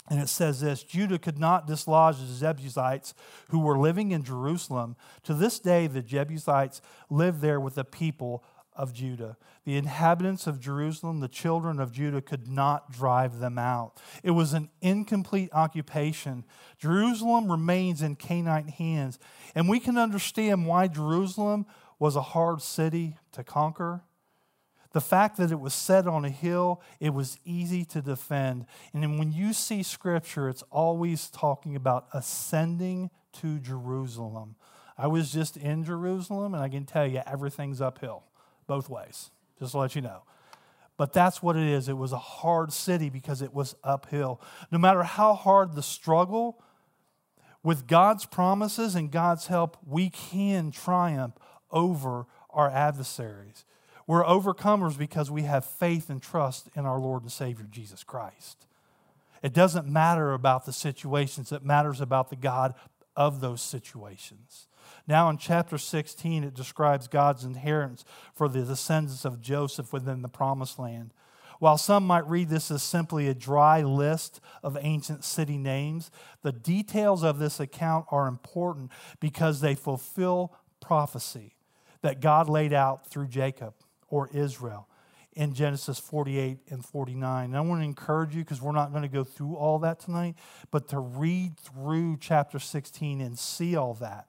And 0.09 0.21
it 0.21 0.29
says 0.29 0.61
this 0.61 0.83
Judah 0.83 1.19
could 1.19 1.39
not 1.39 1.67
dislodge 1.67 2.19
the 2.19 2.39
Jebusites 2.39 3.15
who 3.51 3.59
were 3.59 3.79
living 3.79 4.13
in 4.13 4.23
Jerusalem. 4.23 4.97
To 5.25 5.35
this 5.35 5.59
day, 5.59 5.87
the 5.87 6.03
Jebusites 6.03 6.81
live 7.11 7.41
there 7.41 7.61
with 7.61 7.75
the 7.75 7.85
people 7.85 8.45
of 8.77 8.93
Judah. 8.93 9.37
The 9.65 9.77
inhabitants 9.77 10.47
of 10.47 10.61
Jerusalem, 10.61 11.21
the 11.21 11.29
children 11.29 11.81
of 11.81 11.91
Judah, 11.91 12.21
could 12.21 12.47
not 12.47 12.93
drive 12.93 13.41
them 13.41 13.59
out. 13.59 14.01
It 14.23 14.33
was 14.33 14.53
an 14.53 14.69
incomplete 14.81 15.49
occupation. 15.53 16.45
Jerusalem 16.79 17.51
remains 17.51 18.03
in 18.03 18.17
Canaanite 18.17 18.75
hands. 18.75 19.19
And 19.55 19.69
we 19.69 19.81
can 19.81 19.99
understand 19.99 20.67
why 20.67 20.87
Jerusalem 20.89 21.67
was 21.99 22.15
a 22.15 22.23
hard 22.23 22.63
city 22.63 23.17
to 23.33 23.43
conquer. 23.43 24.03
The 24.97 25.03
fact 25.03 25.37
that 25.37 25.53
it 25.53 25.61
was 25.61 25.75
set 25.75 26.07
on 26.07 26.25
a 26.25 26.31
hill, 26.31 26.81
it 27.01 27.11
was 27.11 27.39
easy 27.45 27.85
to 27.85 28.01
defend. 28.01 28.65
And 28.95 29.19
when 29.19 29.31
you 29.31 29.53
see 29.53 29.83
scripture, 29.83 30.49
it's 30.49 30.63
always 30.71 31.29
talking 31.29 31.77
about 31.77 32.07
ascending 32.15 33.11
to 33.35 33.59
Jerusalem. 33.59 34.57
I 34.97 35.09
was 35.09 35.31
just 35.31 35.59
in 35.59 35.85
Jerusalem, 35.85 36.55
and 36.55 36.63
I 36.63 36.71
can 36.71 36.87
tell 36.87 37.07
you 37.07 37.21
everything's 37.27 37.83
uphill 37.83 38.23
both 38.67 38.89
ways, 38.89 39.31
just 39.59 39.73
to 39.73 39.79
let 39.81 39.95
you 39.95 40.01
know. 40.01 40.23
But 40.97 41.13
that's 41.13 41.43
what 41.43 41.57
it 41.57 41.69
is. 41.69 41.91
It 41.91 41.99
was 41.99 42.13
a 42.13 42.19
hard 42.19 42.73
city 42.73 43.11
because 43.11 43.43
it 43.43 43.53
was 43.53 43.77
uphill. 43.85 44.41
No 44.71 44.79
matter 44.79 45.03
how 45.03 45.35
hard 45.35 45.75
the 45.75 45.83
struggle, 45.83 46.59
with 47.63 47.87
God's 47.87 48.25
promises 48.25 48.95
and 48.95 49.11
God's 49.11 49.49
help, 49.49 49.77
we 49.87 50.09
can 50.09 50.71
triumph 50.71 51.35
over 51.71 52.25
our 52.49 52.71
adversaries. 52.71 53.67
We're 54.07 54.25
overcomers 54.25 54.97
because 54.97 55.31
we 55.31 55.43
have 55.43 55.65
faith 55.65 56.11
and 56.11 56.23
trust 56.23 56.69
in 56.77 56.87
our 56.87 57.01
Lord 57.01 57.23
and 57.23 57.33
Savior 57.33 57.67
Jesus 57.69 58.05
Christ. 58.05 58.67
It 59.43 59.53
doesn't 59.53 59.87
matter 59.89 60.33
about 60.33 60.65
the 60.65 60.73
situations, 60.73 61.53
it 61.53 61.65
matters 61.65 62.01
about 62.01 62.31
the 62.31 62.37
God 62.37 62.75
of 63.17 63.41
those 63.41 63.63
situations. 63.63 64.69
Now, 65.09 65.29
in 65.29 65.39
chapter 65.39 65.79
16, 65.79 66.45
it 66.45 66.55
describes 66.55 67.09
God's 67.09 67.45
inheritance 67.45 68.05
for 68.35 68.49
the 68.49 68.63
descendants 68.63 69.25
of 69.25 69.41
Joseph 69.41 69.93
within 69.93 70.23
the 70.23 70.29
promised 70.29 70.79
land. 70.79 71.13
While 71.59 71.79
some 71.79 72.07
might 72.07 72.29
read 72.29 72.49
this 72.49 72.71
as 72.71 72.83
simply 72.83 73.29
a 73.29 73.35
dry 73.35 73.83
list 73.83 74.41
of 74.63 74.77
ancient 74.81 75.25
city 75.25 75.57
names, 75.57 76.11
the 76.43 76.53
details 76.53 77.23
of 77.23 77.39
this 77.39 77.59
account 77.59 78.07
are 78.11 78.29
important 78.29 78.91
because 79.21 79.61
they 79.61 79.75
fulfill 79.75 80.55
prophecy 80.81 81.55
that 82.03 82.21
God 82.21 82.49
laid 82.49 82.73
out 82.73 83.07
through 83.07 83.29
Jacob 83.29 83.75
or 84.09 84.29
Israel 84.33 84.89
in 85.37 85.53
Genesis 85.53 85.99
48 85.99 86.59
and 86.71 86.85
49. 86.85 87.45
And 87.45 87.57
I 87.57 87.61
want 87.61 87.81
to 87.81 87.85
encourage 87.85 88.35
you, 88.35 88.43
because 88.43 88.63
we're 88.63 88.73
not 88.73 88.91
going 88.91 89.03
to 89.03 89.09
go 89.09 89.23
through 89.23 89.55
all 89.55 89.79
that 89.81 90.01
tonight, 90.01 90.35
but 90.71 90.89
to 90.89 90.99
read 90.99 91.59
through 91.59 92.17
chapter 92.21 92.59
16 92.59 93.21
and 93.21 93.39
see 93.39 93.77
all 93.77 93.95
that. 93.95 94.27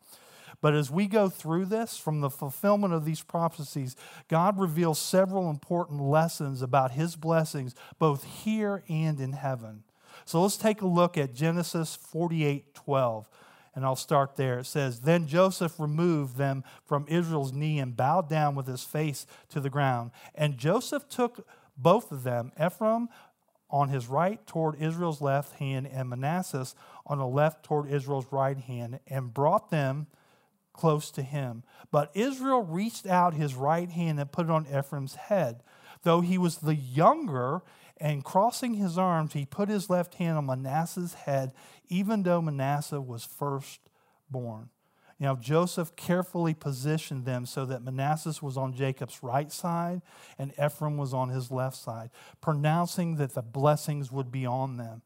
But 0.59 0.73
as 0.73 0.91
we 0.91 1.07
go 1.07 1.29
through 1.29 1.65
this, 1.65 1.97
from 1.97 2.19
the 2.19 2.29
fulfillment 2.29 2.93
of 2.93 3.05
these 3.05 3.21
prophecies, 3.21 3.95
God 4.27 4.59
reveals 4.59 4.99
several 4.99 5.49
important 5.49 6.01
lessons 6.01 6.61
about 6.61 6.91
his 6.91 7.15
blessings, 7.15 7.73
both 7.99 8.23
here 8.23 8.83
and 8.89 9.19
in 9.19 9.33
heaven. 9.33 9.83
So 10.25 10.41
let's 10.41 10.57
take 10.57 10.81
a 10.81 10.87
look 10.87 11.17
at 11.17 11.33
Genesis 11.33 11.95
48 11.95 12.73
12. 12.73 13.29
And 13.77 13.85
I'll 13.85 13.95
start 13.95 14.37
there. 14.37 14.57
It 14.57 14.65
says, 14.65 15.01
Then 15.01 15.27
Joseph 15.27 15.79
removed 15.79 16.37
them 16.37 16.63
from 16.83 17.05
Israel's 17.07 17.53
knee 17.53 17.77
and 17.77 17.95
bowed 17.95 18.27
down 18.27 18.55
with 18.55 18.65
his 18.65 18.83
face 18.83 19.27
to 19.49 19.59
the 19.59 19.69
ground. 19.69 20.09
And 20.33 20.57
Joseph 20.57 21.07
took 21.07 21.47
both 21.77 22.11
of 22.11 22.23
them, 22.23 22.51
Ephraim 22.59 23.07
on 23.69 23.89
his 23.89 24.07
right 24.07 24.47
toward 24.47 24.81
Israel's 24.81 25.21
left 25.21 25.59
hand, 25.59 25.85
and 25.85 26.09
Manasseh 26.09 26.65
on 27.05 27.19
the 27.19 27.27
left 27.27 27.63
toward 27.63 27.91
Israel's 27.91 28.25
right 28.31 28.57
hand, 28.57 28.99
and 29.05 29.31
brought 29.31 29.69
them 29.69 30.07
close 30.73 31.11
to 31.11 31.21
him. 31.21 31.61
But 31.91 32.09
Israel 32.15 32.63
reached 32.63 33.05
out 33.05 33.35
his 33.35 33.53
right 33.53 33.91
hand 33.91 34.19
and 34.19 34.31
put 34.31 34.47
it 34.47 34.51
on 34.51 34.65
Ephraim's 34.65 35.13
head. 35.13 35.61
Though 36.01 36.21
he 36.21 36.39
was 36.39 36.57
the 36.57 36.73
younger, 36.73 37.61
and 37.99 38.23
crossing 38.23 38.75
his 38.75 38.97
arms, 38.97 39.33
he 39.33 39.45
put 39.45 39.69
his 39.69 39.89
left 39.89 40.15
hand 40.15 40.37
on 40.37 40.45
Manasseh's 40.45 41.13
head, 41.13 41.51
even 41.89 42.23
though 42.23 42.41
Manasseh 42.41 43.01
was 43.01 43.25
firstborn. 43.25 44.69
Now, 45.19 45.35
Joseph 45.35 45.95
carefully 45.95 46.53
positioned 46.53 47.25
them 47.25 47.47
so 47.47 47.65
that 47.65 47.81
Manasseh 47.81 48.33
was 48.41 48.55
on 48.55 48.73
Jacob's 48.73 49.23
right 49.23 49.51
side 49.51 50.03
and 50.37 50.53
Ephraim 50.63 50.97
was 50.97 51.13
on 51.13 51.29
his 51.29 51.49
left 51.49 51.75
side, 51.75 52.11
pronouncing 52.39 53.15
that 53.15 53.33
the 53.33 53.41
blessings 53.41 54.11
would 54.11 54.31
be 54.31 54.45
on 54.45 54.77
them. 54.77 55.01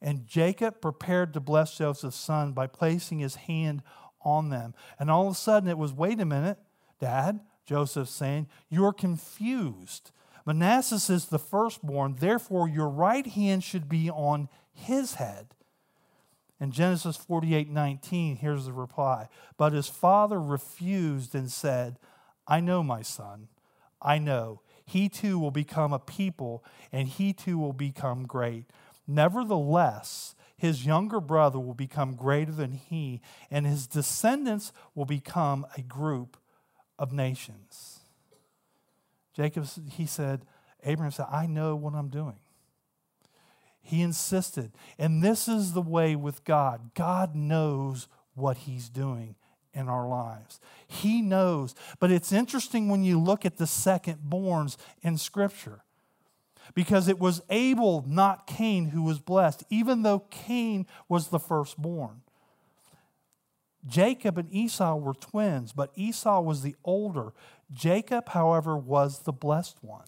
And 0.00 0.26
Jacob 0.26 0.80
prepared 0.80 1.34
to 1.34 1.40
bless 1.40 1.76
Joseph's 1.76 2.16
son 2.16 2.52
by 2.52 2.68
placing 2.68 3.18
his 3.18 3.34
hand 3.34 3.82
on 4.22 4.50
them. 4.50 4.74
And 4.98 5.10
all 5.10 5.26
of 5.26 5.32
a 5.32 5.36
sudden 5.36 5.68
it 5.68 5.78
was, 5.78 5.92
wait 5.92 6.20
a 6.20 6.24
minute, 6.24 6.58
Dad, 7.00 7.40
Joseph 7.66 8.08
saying, 8.08 8.46
you're 8.68 8.92
confused. 8.92 10.12
Manasseh 10.46 11.12
is 11.12 11.26
the 11.26 11.38
firstborn, 11.38 12.16
therefore 12.18 12.68
your 12.68 12.88
right 12.88 13.26
hand 13.26 13.62
should 13.62 13.88
be 13.88 14.10
on 14.10 14.48
his 14.72 15.14
head. 15.14 15.54
In 16.60 16.72
Genesis 16.72 17.16
48 17.16 17.70
19, 17.70 18.36
here's 18.36 18.66
the 18.66 18.72
reply. 18.72 19.28
But 19.56 19.72
his 19.72 19.88
father 19.88 20.40
refused 20.40 21.34
and 21.34 21.50
said, 21.50 21.98
I 22.46 22.60
know, 22.60 22.82
my 22.82 23.02
son, 23.02 23.48
I 24.02 24.18
know. 24.18 24.60
He 24.84 25.08
too 25.08 25.38
will 25.38 25.52
become 25.52 25.92
a 25.92 25.98
people, 25.98 26.64
and 26.92 27.08
he 27.08 27.32
too 27.32 27.58
will 27.58 27.72
become 27.72 28.26
great. 28.26 28.66
Nevertheless, 29.06 30.34
his 30.56 30.84
younger 30.84 31.20
brother 31.20 31.58
will 31.58 31.74
become 31.74 32.14
greater 32.14 32.52
than 32.52 32.72
he, 32.72 33.20
and 33.50 33.66
his 33.66 33.86
descendants 33.86 34.72
will 34.94 35.06
become 35.06 35.66
a 35.76 35.82
group 35.82 36.36
of 36.98 37.12
nations. 37.12 37.99
Jacob, 39.40 39.66
he 39.88 40.04
said, 40.04 40.44
Abraham 40.84 41.10
said, 41.10 41.24
I 41.30 41.46
know 41.46 41.74
what 41.74 41.94
I'm 41.94 42.08
doing. 42.08 42.36
He 43.80 44.02
insisted. 44.02 44.72
And 44.98 45.22
this 45.22 45.48
is 45.48 45.72
the 45.72 45.80
way 45.80 46.14
with 46.14 46.44
God 46.44 46.90
God 46.94 47.34
knows 47.34 48.06
what 48.34 48.58
he's 48.58 48.90
doing 48.90 49.36
in 49.72 49.88
our 49.88 50.06
lives. 50.06 50.60
He 50.86 51.22
knows. 51.22 51.74
But 52.00 52.10
it's 52.10 52.32
interesting 52.32 52.90
when 52.90 53.02
you 53.02 53.18
look 53.18 53.46
at 53.46 53.56
the 53.56 53.66
second 53.66 54.18
borns 54.28 54.76
in 55.00 55.16
Scripture 55.16 55.84
because 56.74 57.08
it 57.08 57.18
was 57.18 57.40
Abel, 57.48 58.04
not 58.06 58.46
Cain, 58.46 58.90
who 58.90 59.02
was 59.02 59.20
blessed, 59.20 59.64
even 59.70 60.02
though 60.02 60.18
Cain 60.30 60.86
was 61.08 61.28
the 61.28 61.40
firstborn. 61.40 62.20
Jacob 63.86 64.36
and 64.36 64.52
Esau 64.52 64.96
were 64.96 65.14
twins, 65.14 65.72
but 65.72 65.90
Esau 65.94 66.42
was 66.42 66.60
the 66.60 66.76
older. 66.84 67.32
Jacob, 67.72 68.30
however, 68.30 68.76
was 68.76 69.20
the 69.20 69.32
blessed 69.32 69.78
one. 69.82 70.06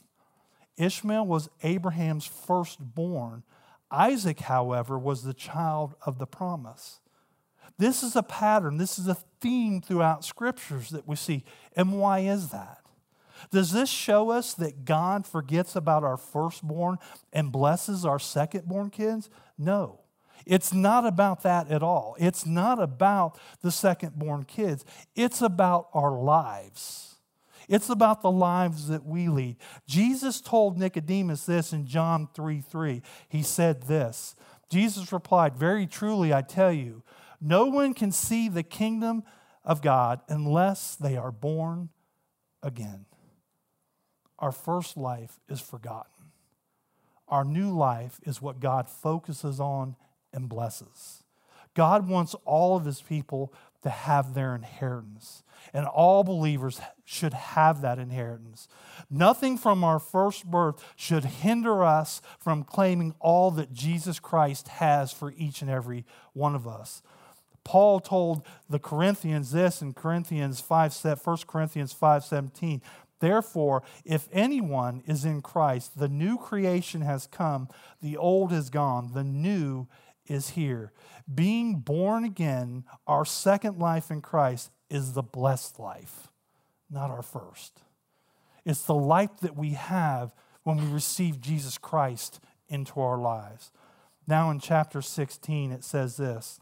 Ishmael 0.76 1.26
was 1.26 1.48
Abraham's 1.62 2.26
firstborn. 2.26 3.42
Isaac, 3.90 4.40
however, 4.40 4.98
was 4.98 5.22
the 5.22 5.34
child 5.34 5.94
of 6.04 6.18
the 6.18 6.26
promise. 6.26 7.00
This 7.78 8.02
is 8.02 8.16
a 8.16 8.22
pattern, 8.22 8.78
this 8.78 8.98
is 8.98 9.08
a 9.08 9.16
theme 9.40 9.80
throughout 9.80 10.24
scriptures 10.24 10.90
that 10.90 11.06
we 11.06 11.16
see. 11.16 11.44
And 11.76 11.98
why 11.98 12.20
is 12.20 12.50
that? 12.50 12.78
Does 13.50 13.72
this 13.72 13.88
show 13.88 14.30
us 14.30 14.54
that 14.54 14.84
God 14.84 15.26
forgets 15.26 15.74
about 15.74 16.04
our 16.04 16.16
firstborn 16.16 16.98
and 17.32 17.50
blesses 17.50 18.04
our 18.04 18.18
secondborn 18.18 18.92
kids? 18.92 19.28
No. 19.58 20.00
It's 20.46 20.72
not 20.72 21.06
about 21.06 21.42
that 21.42 21.70
at 21.70 21.82
all. 21.82 22.16
It's 22.18 22.46
not 22.46 22.80
about 22.80 23.38
the 23.62 23.70
secondborn 23.70 24.46
kids. 24.46 24.84
It's 25.14 25.40
about 25.42 25.88
our 25.92 26.18
lives. 26.20 27.11
It's 27.72 27.88
about 27.88 28.22
the 28.22 28.30
lives 28.30 28.86
that 28.88 29.04
we 29.04 29.28
lead. 29.28 29.56
Jesus 29.86 30.40
told 30.40 30.78
Nicodemus 30.78 31.46
this 31.46 31.72
in 31.72 31.86
John 31.86 32.28
3 32.34 32.60
3. 32.60 33.02
He 33.28 33.42
said 33.42 33.82
this 33.84 34.36
Jesus 34.70 35.12
replied, 35.12 35.56
Very 35.56 35.88
truly, 35.88 36.32
I 36.32 36.42
tell 36.42 36.72
you, 36.72 37.02
no 37.40 37.66
one 37.66 37.94
can 37.94 38.12
see 38.12 38.48
the 38.48 38.62
kingdom 38.62 39.24
of 39.64 39.82
God 39.82 40.20
unless 40.28 40.94
they 40.94 41.16
are 41.16 41.32
born 41.32 41.88
again 42.62 43.06
our 44.42 44.52
first 44.52 44.96
life 44.96 45.38
is 45.48 45.60
forgotten. 45.60 46.32
Our 47.28 47.44
new 47.44 47.70
life 47.70 48.20
is 48.24 48.42
what 48.42 48.60
God 48.60 48.88
focuses 48.88 49.60
on 49.60 49.94
and 50.34 50.48
blesses. 50.48 51.22
God 51.74 52.08
wants 52.08 52.34
all 52.44 52.76
of 52.76 52.84
his 52.84 53.00
people 53.00 53.54
to 53.82 53.90
have 53.90 54.34
their 54.34 54.54
inheritance, 54.54 55.42
and 55.72 55.86
all 55.86 56.24
believers 56.24 56.80
should 57.04 57.34
have 57.34 57.80
that 57.80 57.98
inheritance. 57.98 58.68
Nothing 59.10 59.58
from 59.58 59.84
our 59.84 59.98
first 59.98 60.50
birth 60.50 60.82
should 60.96 61.24
hinder 61.24 61.84
us 61.84 62.20
from 62.38 62.64
claiming 62.64 63.14
all 63.20 63.50
that 63.52 63.72
Jesus 63.72 64.18
Christ 64.18 64.68
has 64.68 65.12
for 65.12 65.32
each 65.36 65.62
and 65.62 65.70
every 65.70 66.04
one 66.32 66.54
of 66.54 66.66
us. 66.66 67.02
Paul 67.64 68.00
told 68.00 68.46
the 68.68 68.78
Corinthians 68.78 69.52
this 69.52 69.82
in 69.82 69.94
Corinthians 69.94 70.60
5, 70.60 70.92
1 71.22 71.46
Corinthians 71.46 71.92
5:17. 71.92 72.82
Therefore, 73.20 73.84
if 74.04 74.28
anyone 74.32 75.02
is 75.06 75.24
in 75.24 75.42
Christ, 75.42 75.96
the 75.96 76.08
new 76.08 76.36
creation 76.36 77.02
has 77.02 77.28
come, 77.28 77.68
the 78.00 78.16
old 78.16 78.52
is 78.52 78.68
gone, 78.68 79.12
the 79.14 79.22
new 79.22 79.86
is 80.26 80.50
here. 80.50 80.92
Being 81.32 81.76
born 81.76 82.24
again, 82.24 82.84
our 83.06 83.24
second 83.24 83.78
life 83.78 84.10
in 84.10 84.20
Christ 84.20 84.70
is 84.90 85.12
the 85.12 85.22
blessed 85.22 85.78
life, 85.78 86.28
not 86.90 87.10
our 87.10 87.22
first. 87.22 87.80
It's 88.64 88.82
the 88.82 88.94
life 88.94 89.38
that 89.40 89.56
we 89.56 89.70
have 89.70 90.32
when 90.62 90.76
we 90.76 90.86
receive 90.92 91.40
Jesus 91.40 91.78
Christ 91.78 92.40
into 92.68 93.00
our 93.00 93.18
lives. 93.18 93.70
Now, 94.26 94.50
in 94.50 94.60
chapter 94.60 95.02
16, 95.02 95.72
it 95.72 95.84
says 95.84 96.16
this 96.16 96.60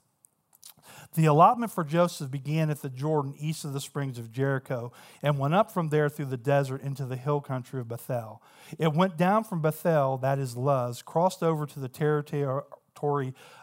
The 1.15 1.27
allotment 1.27 1.73
for 1.73 1.85
Joseph 1.85 2.31
began 2.31 2.71
at 2.71 2.81
the 2.81 2.89
Jordan 2.89 3.35
east 3.39 3.65
of 3.65 3.73
the 3.73 3.81
springs 3.81 4.19
of 4.19 4.33
Jericho 4.33 4.93
and 5.23 5.39
went 5.39 5.55
up 5.55 5.71
from 5.71 5.91
there 5.91 6.09
through 6.09 6.27
the 6.27 6.37
desert 6.39 6.83
into 6.83 7.05
the 7.05 7.17
hill 7.17 7.41
country 7.41 7.81
of 7.81 7.89
Bethel. 7.89 8.43
It 8.79 8.95
went 8.95 9.17
down 9.17 9.45
from 9.45 9.61
Bethel, 9.61 10.17
that 10.19 10.39
is 10.39 10.57
Luz, 10.57 11.03
crossed 11.03 11.43
over 11.43 11.67
to 11.67 11.81
the 11.81 11.89
territory 11.89 12.63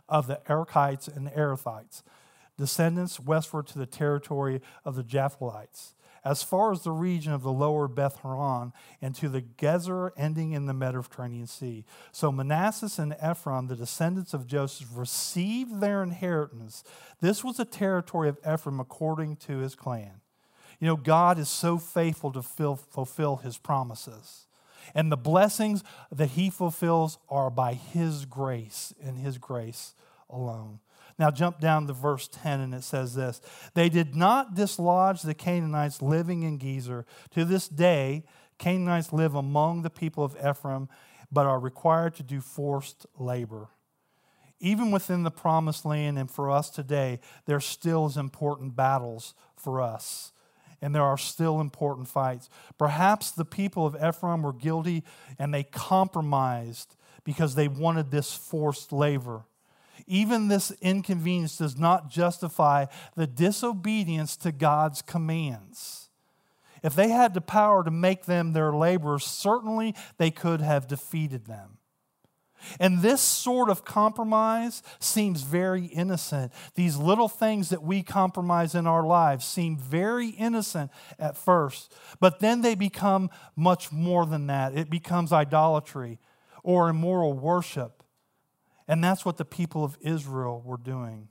of 0.09 0.27
the 0.27 0.41
Arkites 0.47 1.13
and 1.13 1.27
the 1.27 1.31
Arathites, 1.31 2.03
descendants 2.57 3.19
westward 3.19 3.67
to 3.67 3.79
the 3.79 3.85
territory 3.85 4.61
of 4.83 4.95
the 4.95 5.03
Japhleites 5.03 5.93
as 6.27 6.43
far 6.43 6.73
as 6.73 6.83
the 6.83 6.91
region 6.91 7.31
of 7.31 7.41
the 7.41 7.51
lower 7.51 7.87
Beth 7.87 8.17
Horon 8.17 8.73
and 9.01 9.15
to 9.15 9.29
the 9.29 9.41
Gezer 9.41 10.11
ending 10.17 10.51
in 10.51 10.65
the 10.65 10.73
Mediterranean 10.73 11.47
Sea. 11.47 11.85
So 12.11 12.33
Manasseh 12.33 13.01
and 13.01 13.15
Ephraim, 13.25 13.67
the 13.67 13.77
descendants 13.77 14.33
of 14.33 14.45
Joseph, 14.45 14.89
received 14.93 15.79
their 15.79 16.03
inheritance. 16.03 16.83
This 17.21 17.45
was 17.45 17.57
the 17.57 17.65
territory 17.65 18.27
of 18.27 18.39
Ephraim 18.39 18.81
according 18.81 19.37
to 19.37 19.59
his 19.59 19.73
clan. 19.73 20.19
You 20.81 20.87
know, 20.87 20.97
God 20.97 21.39
is 21.39 21.47
so 21.47 21.77
faithful 21.77 22.33
to 22.33 22.41
fulfill 22.41 23.37
his 23.37 23.57
promises. 23.57 24.46
And 24.93 25.11
the 25.11 25.17
blessings 25.17 25.83
that 26.11 26.31
he 26.31 26.49
fulfills 26.49 27.17
are 27.29 27.49
by 27.49 27.73
his 27.73 28.25
grace 28.25 28.93
and 29.01 29.17
his 29.17 29.37
grace 29.37 29.93
alone. 30.29 30.79
Now, 31.19 31.31
jump 31.31 31.59
down 31.59 31.87
to 31.87 31.93
verse 31.93 32.27
10, 32.27 32.59
and 32.59 32.73
it 32.73 32.83
says 32.83 33.15
this 33.15 33.41
They 33.73 33.89
did 33.89 34.15
not 34.15 34.55
dislodge 34.55 35.21
the 35.21 35.33
Canaanites 35.33 36.01
living 36.01 36.43
in 36.43 36.59
Gezer. 36.59 37.05
To 37.31 37.43
this 37.43 37.67
day, 37.67 38.23
Canaanites 38.57 39.13
live 39.13 39.35
among 39.35 39.81
the 39.81 39.89
people 39.89 40.23
of 40.23 40.35
Ephraim, 40.37 40.89
but 41.31 41.45
are 41.45 41.59
required 41.59 42.15
to 42.15 42.23
do 42.23 42.39
forced 42.39 43.05
labor. 43.17 43.69
Even 44.59 44.89
within 44.89 45.23
the 45.23 45.31
promised 45.31 45.85
land 45.85 46.17
and 46.17 46.31
for 46.31 46.49
us 46.49 46.69
today, 46.69 47.19
there 47.45 47.59
still 47.59 48.07
is 48.07 48.17
important 48.17 48.75
battles 48.75 49.35
for 49.55 49.81
us. 49.81 50.31
And 50.81 50.93
there 50.93 51.03
are 51.03 51.17
still 51.17 51.59
important 51.59 52.07
fights. 52.07 52.49
Perhaps 52.77 53.31
the 53.31 53.45
people 53.45 53.85
of 53.85 53.95
Ephraim 53.95 54.43
were 54.43 54.53
guilty 54.53 55.03
and 55.39 55.53
they 55.53 55.63
compromised 55.63 56.95
because 57.23 57.55
they 57.55 57.67
wanted 57.67 58.11
this 58.11 58.33
forced 58.33 58.93
labor. 58.93 59.45
Even 60.05 60.47
this 60.47 60.71
inconvenience 60.81 61.57
does 61.57 61.77
not 61.77 62.09
justify 62.09 62.85
the 63.15 63.27
disobedience 63.27 64.37
to 64.37 64.51
God's 64.51 65.01
commands. 65.01 66.09
If 66.83 66.95
they 66.95 67.09
had 67.09 67.33
the 67.33 67.41
power 67.41 67.83
to 67.83 67.91
make 67.91 68.25
them 68.25 68.53
their 68.53 68.71
laborers, 68.71 69.25
certainly 69.25 69.95
they 70.17 70.31
could 70.31 70.61
have 70.61 70.87
defeated 70.87 71.45
them. 71.45 71.76
And 72.79 73.01
this 73.01 73.21
sort 73.21 73.69
of 73.69 73.85
compromise 73.85 74.83
seems 74.99 75.41
very 75.41 75.85
innocent. 75.85 76.51
These 76.75 76.97
little 76.97 77.29
things 77.29 77.69
that 77.69 77.83
we 77.83 78.03
compromise 78.03 78.75
in 78.75 78.87
our 78.87 79.05
lives 79.05 79.45
seem 79.45 79.77
very 79.77 80.29
innocent 80.29 80.91
at 81.19 81.37
first, 81.37 81.93
but 82.19 82.39
then 82.39 82.61
they 82.61 82.75
become 82.75 83.29
much 83.55 83.91
more 83.91 84.25
than 84.25 84.47
that. 84.47 84.77
It 84.77 84.89
becomes 84.89 85.31
idolatry 85.31 86.19
or 86.63 86.89
immoral 86.89 87.33
worship. 87.33 88.03
And 88.87 89.03
that's 89.03 89.25
what 89.25 89.37
the 89.37 89.45
people 89.45 89.83
of 89.83 89.97
Israel 90.01 90.61
were 90.65 90.77
doing. 90.77 91.27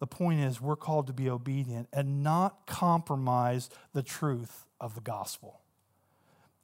The 0.00 0.06
point 0.06 0.40
is, 0.40 0.60
we're 0.60 0.76
called 0.76 1.06
to 1.06 1.12
be 1.12 1.30
obedient 1.30 1.88
and 1.92 2.22
not 2.22 2.66
compromise 2.66 3.70
the 3.94 4.02
truth 4.02 4.66
of 4.78 4.94
the 4.94 5.00
gospel. 5.00 5.60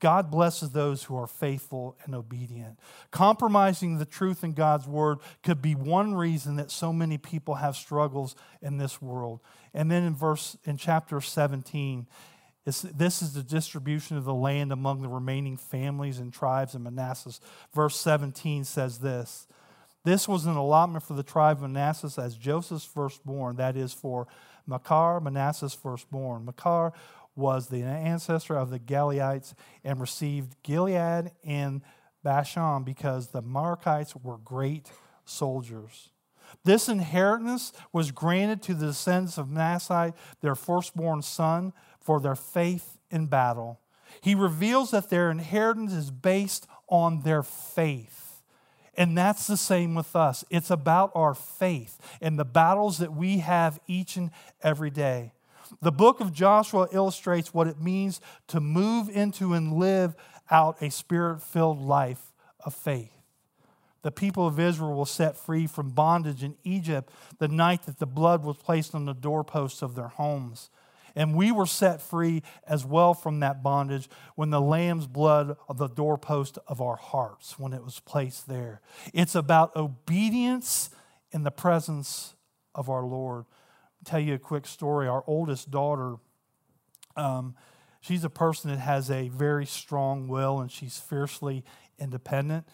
God 0.00 0.30
blesses 0.30 0.70
those 0.70 1.04
who 1.04 1.16
are 1.16 1.26
faithful 1.26 1.96
and 2.04 2.14
obedient. 2.14 2.78
Compromising 3.10 3.98
the 3.98 4.06
truth 4.06 4.42
in 4.42 4.54
God's 4.54 4.88
word 4.88 5.18
could 5.42 5.60
be 5.60 5.74
one 5.74 6.14
reason 6.14 6.56
that 6.56 6.70
so 6.70 6.92
many 6.92 7.18
people 7.18 7.56
have 7.56 7.76
struggles 7.76 8.34
in 8.62 8.78
this 8.78 9.00
world. 9.00 9.40
And 9.74 9.90
then 9.90 10.02
in 10.04 10.14
verse 10.14 10.56
in 10.64 10.78
chapter 10.78 11.20
17, 11.20 12.06
this 12.64 13.22
is 13.22 13.34
the 13.34 13.42
distribution 13.42 14.16
of 14.16 14.24
the 14.24 14.34
land 14.34 14.72
among 14.72 15.02
the 15.02 15.08
remaining 15.08 15.56
families 15.56 16.18
and 16.18 16.32
tribes 16.32 16.74
in 16.74 16.82
Manasseh. 16.82 17.40
Verse 17.74 17.96
17 17.96 18.64
says 18.64 18.98
this 18.98 19.46
this 20.04 20.26
was 20.26 20.46
an 20.46 20.56
allotment 20.56 21.04
for 21.04 21.14
the 21.14 21.22
tribe 21.22 21.58
of 21.58 21.70
Manasseh 21.70 22.20
as 22.20 22.34
Joseph's 22.34 22.84
firstborn, 22.84 23.56
that 23.56 23.76
is, 23.76 23.92
for 23.92 24.26
Machir, 24.66 25.20
Manasseh's 25.20 25.74
firstborn. 25.74 26.46
Machir 26.46 26.92
was 27.40 27.68
the 27.68 27.82
ancestor 27.82 28.56
of 28.56 28.70
the 28.70 28.78
Gileadites 28.78 29.54
and 29.82 30.00
received 30.00 30.54
Gilead 30.62 31.32
and 31.42 31.82
Bashan 32.22 32.84
because 32.84 33.28
the 33.28 33.42
Marakites 33.42 34.14
were 34.22 34.38
great 34.38 34.92
soldiers. 35.24 36.10
This 36.64 36.88
inheritance 36.88 37.72
was 37.92 38.10
granted 38.10 38.62
to 38.62 38.74
the 38.74 38.86
descendants 38.86 39.38
of 39.38 39.48
Manasseh, 39.48 40.14
their 40.40 40.54
firstborn 40.54 41.22
son, 41.22 41.72
for 42.00 42.20
their 42.20 42.34
faith 42.34 42.98
in 43.10 43.26
battle. 43.26 43.80
He 44.20 44.34
reveals 44.34 44.90
that 44.90 45.10
their 45.10 45.30
inheritance 45.30 45.92
is 45.92 46.10
based 46.10 46.66
on 46.88 47.22
their 47.22 47.42
faith. 47.42 48.42
And 48.96 49.16
that's 49.16 49.46
the 49.46 49.56
same 49.56 49.94
with 49.94 50.14
us. 50.16 50.44
It's 50.50 50.70
about 50.70 51.12
our 51.14 51.34
faith 51.34 51.98
and 52.20 52.38
the 52.38 52.44
battles 52.44 52.98
that 52.98 53.14
we 53.14 53.38
have 53.38 53.78
each 53.86 54.16
and 54.16 54.30
every 54.62 54.90
day. 54.90 55.32
The 55.80 55.92
book 55.92 56.20
of 56.20 56.32
Joshua 56.32 56.88
illustrates 56.92 57.54
what 57.54 57.66
it 57.66 57.80
means 57.80 58.20
to 58.48 58.60
move 58.60 59.08
into 59.08 59.54
and 59.54 59.74
live 59.74 60.14
out 60.50 60.82
a 60.82 60.90
spirit 60.90 61.42
filled 61.42 61.80
life 61.80 62.32
of 62.64 62.74
faith. 62.74 63.12
The 64.02 64.10
people 64.10 64.46
of 64.46 64.58
Israel 64.58 64.94
were 64.94 65.06
set 65.06 65.36
free 65.36 65.66
from 65.66 65.90
bondage 65.90 66.42
in 66.42 66.56
Egypt 66.64 67.12
the 67.38 67.48
night 67.48 67.82
that 67.82 67.98
the 67.98 68.06
blood 68.06 68.44
was 68.44 68.56
placed 68.56 68.94
on 68.94 69.04
the 69.04 69.12
doorposts 69.12 69.82
of 69.82 69.94
their 69.94 70.08
homes. 70.08 70.70
And 71.16 71.34
we 71.34 71.50
were 71.52 71.66
set 71.66 72.00
free 72.00 72.42
as 72.66 72.84
well 72.84 73.14
from 73.14 73.40
that 73.40 73.62
bondage 73.62 74.08
when 74.36 74.50
the 74.50 74.60
lamb's 74.60 75.06
blood 75.06 75.56
of 75.68 75.76
the 75.76 75.88
doorpost 75.88 76.58
of 76.66 76.80
our 76.80 76.96
hearts, 76.96 77.58
when 77.58 77.72
it 77.72 77.84
was 77.84 78.00
placed 78.00 78.48
there. 78.48 78.80
It's 79.12 79.34
about 79.34 79.74
obedience 79.74 80.90
in 81.32 81.42
the 81.42 81.50
presence 81.50 82.34
of 82.74 82.88
our 82.88 83.04
Lord. 83.04 83.44
Tell 84.04 84.20
you 84.20 84.34
a 84.34 84.38
quick 84.38 84.66
story. 84.66 85.08
Our 85.08 85.24
oldest 85.26 85.70
daughter, 85.70 86.16
um, 87.16 87.54
she's 88.00 88.24
a 88.24 88.30
person 88.30 88.70
that 88.70 88.78
has 88.78 89.10
a 89.10 89.28
very 89.28 89.66
strong 89.66 90.28
will 90.28 90.60
and 90.60 90.70
she's 90.70 90.98
fiercely 90.98 91.64
independent. 91.98 92.66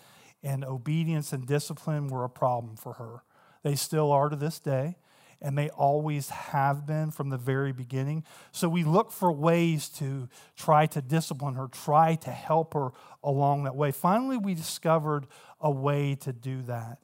And 0.42 0.64
obedience 0.64 1.32
and 1.32 1.46
discipline 1.46 2.08
were 2.08 2.24
a 2.24 2.30
problem 2.30 2.76
for 2.76 2.94
her. 2.94 3.22
They 3.62 3.74
still 3.74 4.12
are 4.12 4.28
to 4.28 4.36
this 4.36 4.60
day 4.60 4.96
and 5.40 5.56
they 5.56 5.68
always 5.70 6.30
have 6.30 6.86
been 6.86 7.10
from 7.10 7.28
the 7.28 7.36
very 7.36 7.72
beginning. 7.72 8.24
So 8.52 8.68
we 8.68 8.84
look 8.84 9.12
for 9.12 9.30
ways 9.30 9.88
to 9.90 10.28
try 10.56 10.86
to 10.86 11.02
discipline 11.02 11.54
her, 11.54 11.68
try 11.68 12.14
to 12.16 12.30
help 12.30 12.74
her 12.74 12.90
along 13.22 13.64
that 13.64 13.76
way. 13.76 13.90
Finally, 13.90 14.38
we 14.38 14.54
discovered 14.54 15.26
a 15.60 15.70
way 15.70 16.14
to 16.16 16.32
do 16.32 16.62
that. 16.62 16.98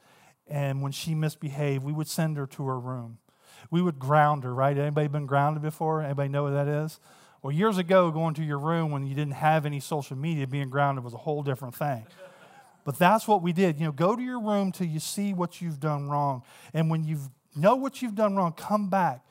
And 0.46 0.82
when 0.82 0.92
she 0.92 1.14
misbehaved, 1.14 1.84
we 1.84 1.92
would 1.92 2.08
send 2.08 2.36
her 2.36 2.46
to 2.46 2.66
her 2.66 2.78
room. 2.80 3.18
We 3.70 3.82
would 3.82 3.98
ground 3.98 4.44
her, 4.44 4.54
right? 4.54 4.76
Anybody 4.76 5.08
been 5.08 5.26
grounded 5.26 5.62
before? 5.62 6.02
Anybody 6.02 6.28
know 6.28 6.44
what 6.44 6.52
that 6.52 6.68
is? 6.68 7.00
Well, 7.42 7.52
years 7.52 7.78
ago, 7.78 8.10
going 8.10 8.34
to 8.34 8.42
your 8.42 8.58
room 8.58 8.90
when 8.90 9.06
you 9.06 9.14
didn't 9.14 9.34
have 9.34 9.66
any 9.66 9.80
social 9.80 10.16
media, 10.16 10.46
being 10.46 10.70
grounded 10.70 11.04
was 11.04 11.14
a 11.14 11.18
whole 11.18 11.42
different 11.42 11.74
thing. 11.74 12.06
But 12.84 12.98
that's 12.98 13.26
what 13.26 13.42
we 13.42 13.52
did. 13.52 13.78
You 13.78 13.86
know, 13.86 13.92
go 13.92 14.14
to 14.16 14.22
your 14.22 14.40
room 14.40 14.72
till 14.72 14.86
you 14.86 15.00
see 15.00 15.32
what 15.32 15.60
you've 15.60 15.80
done 15.80 16.08
wrong. 16.08 16.42
And 16.74 16.90
when 16.90 17.04
you've 17.04 17.28
Know 17.54 17.76
what 17.76 18.00
you've 18.00 18.14
done 18.14 18.36
wrong, 18.36 18.52
come 18.52 18.88
back. 18.88 19.24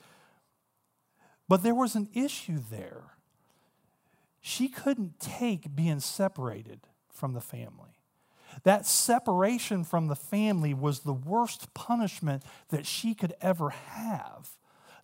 But 1.48 1.64
there 1.64 1.76
was 1.76 1.96
an 1.96 2.08
issue 2.14 2.60
there. 2.70 3.16
She 4.42 4.68
couldn't 4.68 5.20
take 5.20 5.76
being 5.76 6.00
separated 6.00 6.82
from 7.12 7.34
the 7.34 7.42
family. 7.42 7.91
That 8.64 8.86
separation 8.86 9.84
from 9.84 10.08
the 10.08 10.16
family 10.16 10.74
was 10.74 11.00
the 11.00 11.14
worst 11.14 11.74
punishment 11.74 12.44
that 12.70 12.86
she 12.86 13.14
could 13.14 13.34
ever 13.42 13.70
have, 13.70 14.50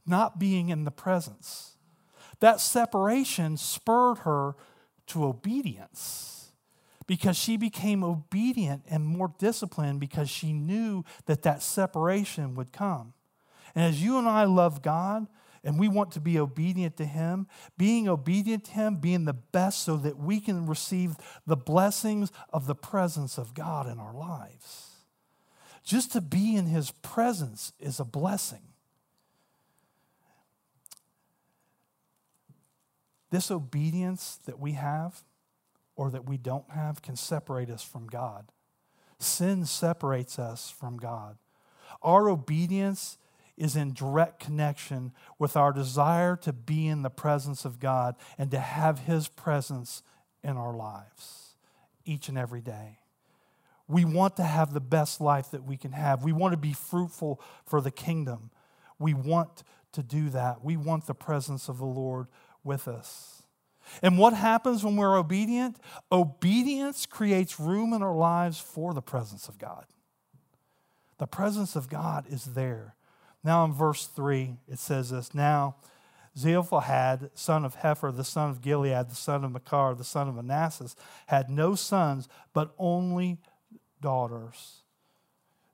not 0.06 0.40
being 0.40 0.70
in 0.70 0.84
the 0.84 0.92
presence. 0.92 1.76
That 2.40 2.60
separation 2.60 3.58
spurred 3.58 4.20
her 4.20 4.56
to 5.08 5.26
obedience 5.26 6.52
because 7.08 7.38
she 7.38 7.58
became 7.58 8.04
obedient 8.04 8.84
and 8.90 9.06
more 9.06 9.34
disciplined 9.40 10.00
because 10.00 10.30
she 10.30 10.54
knew 10.54 11.04
that 11.26 11.44
that 11.44 11.64
separation 11.64 12.54
would 12.56 12.72
come. 12.72 13.14
And 13.74 13.86
as 13.86 14.04
you 14.04 14.18
and 14.18 14.28
I 14.28 14.44
love 14.44 14.82
God 14.82 15.28
and 15.68 15.78
we 15.78 15.90
want 15.90 16.14
to 16.14 16.22
be 16.22 16.40
obedient 16.40 16.96
to 16.96 17.04
Him, 17.04 17.46
being 17.78 18.08
obedient 18.08 18.64
to 18.64 18.72
Him, 18.72 18.96
being 18.96 19.26
the 19.26 19.34
best 19.34 19.84
so 19.84 19.98
that 19.98 20.18
we 20.18 20.40
can 20.40 20.66
receive 20.66 21.18
the 21.46 21.58
blessings 21.58 22.32
of 22.54 22.68
the 22.68 22.74
presence 22.74 23.38
of 23.38 23.54
God 23.54 23.86
in 23.86 24.00
our 24.00 24.14
lives. 24.14 24.92
Just 25.84 26.14
to 26.14 26.22
be 26.22 26.56
in 26.56 26.68
His 26.68 26.92
presence 26.92 27.74
is 27.82 28.00
a 28.00 28.06
blessing. 28.06 28.62
This 33.30 33.52
obedience 33.52 34.40
that 34.46 34.62
we 34.62 34.72
have 34.72 35.22
or 35.98 36.10
that 36.12 36.30
we 36.30 36.38
don't 36.38 36.72
have 36.72 37.02
can 37.02 37.18
separate 37.18 37.70
us 37.70 37.84
from 37.84 38.08
God. 38.08 38.54
Sin 39.20 39.66
separates 39.66 40.40
us 40.40 40.70
from 40.70 40.96
God. 40.96 41.36
Our 42.02 42.30
obedience 42.30 43.18
is 43.58 43.76
in 43.76 43.94
direct 43.94 44.40
connection 44.40 45.12
with 45.40 45.58
our 45.58 45.74
desire 45.74 46.36
to 46.38 46.54
be 46.54 46.88
in 46.88 47.02
the 47.02 47.10
presence 47.10 47.66
of 47.66 47.80
God 47.80 48.16
and 48.38 48.52
to 48.52 48.60
have 48.60 49.00
His 49.00 49.28
presence 49.28 50.04
in 50.44 50.58
our 50.58 50.76
lives 50.76 51.56
each 52.06 52.30
and 52.30 52.38
every 52.38 52.62
day. 52.62 53.00
We 53.88 54.06
want 54.06 54.36
to 54.38 54.44
have 54.44 54.74
the 54.74 54.82
best 54.82 55.22
life 55.22 55.52
that 55.52 55.64
we 55.64 55.78
can 55.78 55.94
have. 55.94 56.24
We 56.24 56.34
want 56.34 56.54
to 56.54 56.58
be 56.58 56.74
fruitful 56.74 57.42
for 57.66 57.82
the 57.82 57.92
kingdom. 57.92 58.52
We 59.00 59.14
want 59.14 59.64
to 59.94 60.04
do 60.04 60.30
that. 60.30 60.64
We 60.64 60.78
want 60.78 61.08
the 61.08 61.16
presence 61.16 61.70
of 61.70 61.78
the 61.78 61.86
Lord 61.86 62.28
with 62.64 62.88
us. 62.88 63.44
And 64.02 64.18
what 64.18 64.34
happens 64.34 64.84
when 64.84 64.98
we're 64.98 65.18
obedient? 65.18 65.78
Obedience 66.12 67.06
creates 67.06 67.60
room 67.60 67.94
in 67.94 68.04
our 68.04 68.16
lives 68.16 68.60
for 68.60 68.94
the 68.94 69.02
presence 69.02 69.48
of 69.48 69.58
God. 69.58 69.86
The 71.18 71.28
presence 71.28 71.76
of 71.76 71.90
God 71.90 72.26
is 72.30 72.46
there. 72.46 72.97
Now, 73.48 73.64
in 73.64 73.72
verse 73.72 74.08
3, 74.08 74.58
it 74.68 74.78
says 74.78 75.12
this 75.12 75.34
Now, 75.34 75.78
Zelophehad, 76.38 77.30
son 77.34 77.64
of 77.64 77.78
Hepher, 77.78 78.14
the 78.14 78.26
son 78.26 78.50
of 78.50 78.62
Gilead, 78.62 79.10
the 79.10 79.16
son 79.16 79.46
of 79.46 79.54
Machir, 79.54 79.96
the 79.96 80.04
son 80.04 80.28
of 80.28 80.36
Manasseh, 80.36 80.90
had 81.28 81.50
no 81.50 81.74
sons, 81.74 82.28
but 82.52 82.76
only 82.78 83.40
daughters 84.02 84.82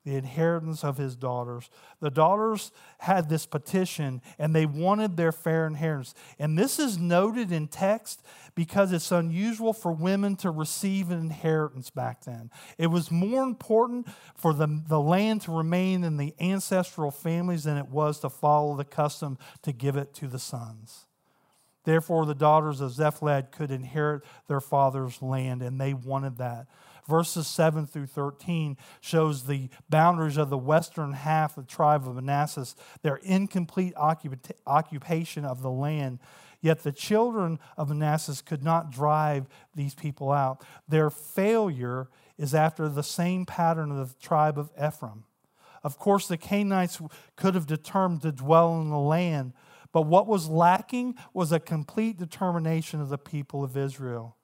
the 0.04 0.16
inheritance 0.16 0.84
of 0.84 0.98
his 0.98 1.16
daughters. 1.16 1.70
The 2.00 2.12
daughters 2.12 2.72
had 3.00 3.30
this 3.30 3.46
petition 3.46 4.22
and 4.38 4.54
they 4.54 4.66
wanted 4.66 5.16
their 5.16 5.32
fair 5.32 5.66
inheritance. 5.66 6.14
And 6.38 6.58
this 6.58 6.80
is 6.80 6.98
noted 6.98 7.52
in 7.52 7.68
text 7.68 8.22
because 8.56 8.92
it's 8.92 9.12
unusual 9.12 9.74
for 9.74 9.92
women 9.92 10.36
to 10.38 10.52
receive 10.52 11.10
an 11.10 11.20
inheritance 11.20 11.90
back 11.90 12.24
then. 12.26 12.52
It 12.78 12.88
was 12.88 13.12
more 13.12 13.44
important 13.44 14.08
for 14.36 14.54
the, 14.54 14.84
the 14.88 15.00
land 15.00 15.42
to 15.44 15.56
remain 15.56 16.04
in 16.04 16.18
the 16.18 16.34
ancestral 16.40 17.12
families 17.12 17.64
than 17.64 17.78
it 17.78 17.88
was 17.88 18.20
to 18.20 18.30
follow 18.30 18.76
the 18.76 18.86
custom 18.86 19.38
to 19.62 19.72
give 19.72 19.96
it 19.96 20.14
to 20.16 20.28
the 20.28 20.40
sons. 20.40 21.06
Therefore, 21.86 22.26
the 22.26 22.36
daughters 22.36 22.80
of 22.80 22.92
Zelophehad 22.92 23.52
could 23.52 23.72
inherit 23.72 24.24
their 24.48 24.62
father's 24.62 25.22
land, 25.22 25.62
and 25.62 25.80
they 25.80 25.94
wanted 25.94 26.38
that. 26.38 26.68
Verses 27.08 27.48
7 27.48 27.86
through 27.86 28.08
13 28.08 28.78
shows 29.02 29.44
the 29.44 29.70
boundaries 29.90 30.38
of 30.38 30.50
the 30.50 30.58
western 30.58 31.14
half 31.14 31.58
of 31.58 31.66
the 31.68 31.72
tribe 31.72 32.08
of 32.08 32.16
Manasseh, 32.16 32.76
their 33.02 33.18
incomplete 33.18 33.94
occupation 33.98 35.46
of 35.46 35.62
the 35.62 35.72
land. 35.72 36.20
Yet 36.62 36.84
the 36.84 36.94
children 36.94 37.60
of 37.78 37.90
Manasseh 37.90 38.42
could 38.44 38.64
not 38.64 38.90
drive 38.90 39.48
these 39.76 39.94
people 39.94 40.32
out. 40.32 40.64
Their 40.88 41.10
failure 41.10 42.08
is 42.38 42.56
after 42.56 42.88
the 42.88 43.04
same 43.04 43.46
pattern 43.46 43.92
of 43.92 44.14
the 44.14 44.20
tribe 44.22 44.58
of 44.58 44.72
Ephraim. 44.82 45.26
Of 45.84 46.00
course, 46.00 46.30
the 46.30 46.38
Canaanites 46.38 47.02
could 47.36 47.56
have 47.56 47.68
determined 47.68 48.22
to 48.22 48.32
dwell 48.32 48.80
in 48.80 48.90
the 48.90 48.98
land, 48.98 49.52
but 49.92 50.04
what 50.04 50.26
was 50.26 50.48
lacking 50.48 51.16
was 51.34 51.52
a 51.52 51.60
complete 51.60 52.18
determination 52.18 53.02
of 53.02 53.10
the 53.10 53.18
people 53.18 53.62
of 53.64 53.76
Israel. 53.76 54.38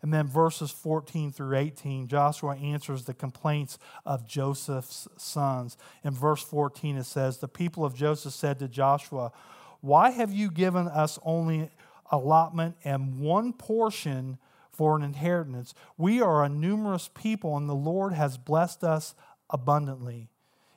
And 0.00 0.14
then 0.14 0.28
verses 0.28 0.70
14 0.70 1.32
through 1.32 1.56
18, 1.56 2.06
Joshua 2.06 2.54
answers 2.56 3.04
the 3.04 3.14
complaints 3.14 3.78
of 4.06 4.28
Joseph's 4.28 5.08
sons. 5.16 5.76
In 6.04 6.12
verse 6.12 6.42
14, 6.42 6.96
it 6.96 7.04
says, 7.04 7.38
The 7.38 7.48
people 7.48 7.84
of 7.84 7.94
Joseph 7.94 8.32
said 8.32 8.60
to 8.60 8.68
Joshua, 8.68 9.32
Why 9.80 10.10
have 10.10 10.32
you 10.32 10.50
given 10.50 10.86
us 10.86 11.18
only 11.24 11.70
allotment 12.12 12.76
and 12.84 13.18
one 13.18 13.52
portion 13.52 14.38
for 14.70 14.96
an 14.96 15.02
inheritance? 15.02 15.74
We 15.96 16.22
are 16.22 16.44
a 16.44 16.48
numerous 16.48 17.10
people, 17.12 17.56
and 17.56 17.68
the 17.68 17.74
Lord 17.74 18.12
has 18.12 18.38
blessed 18.38 18.84
us 18.84 19.16
abundantly. 19.50 20.28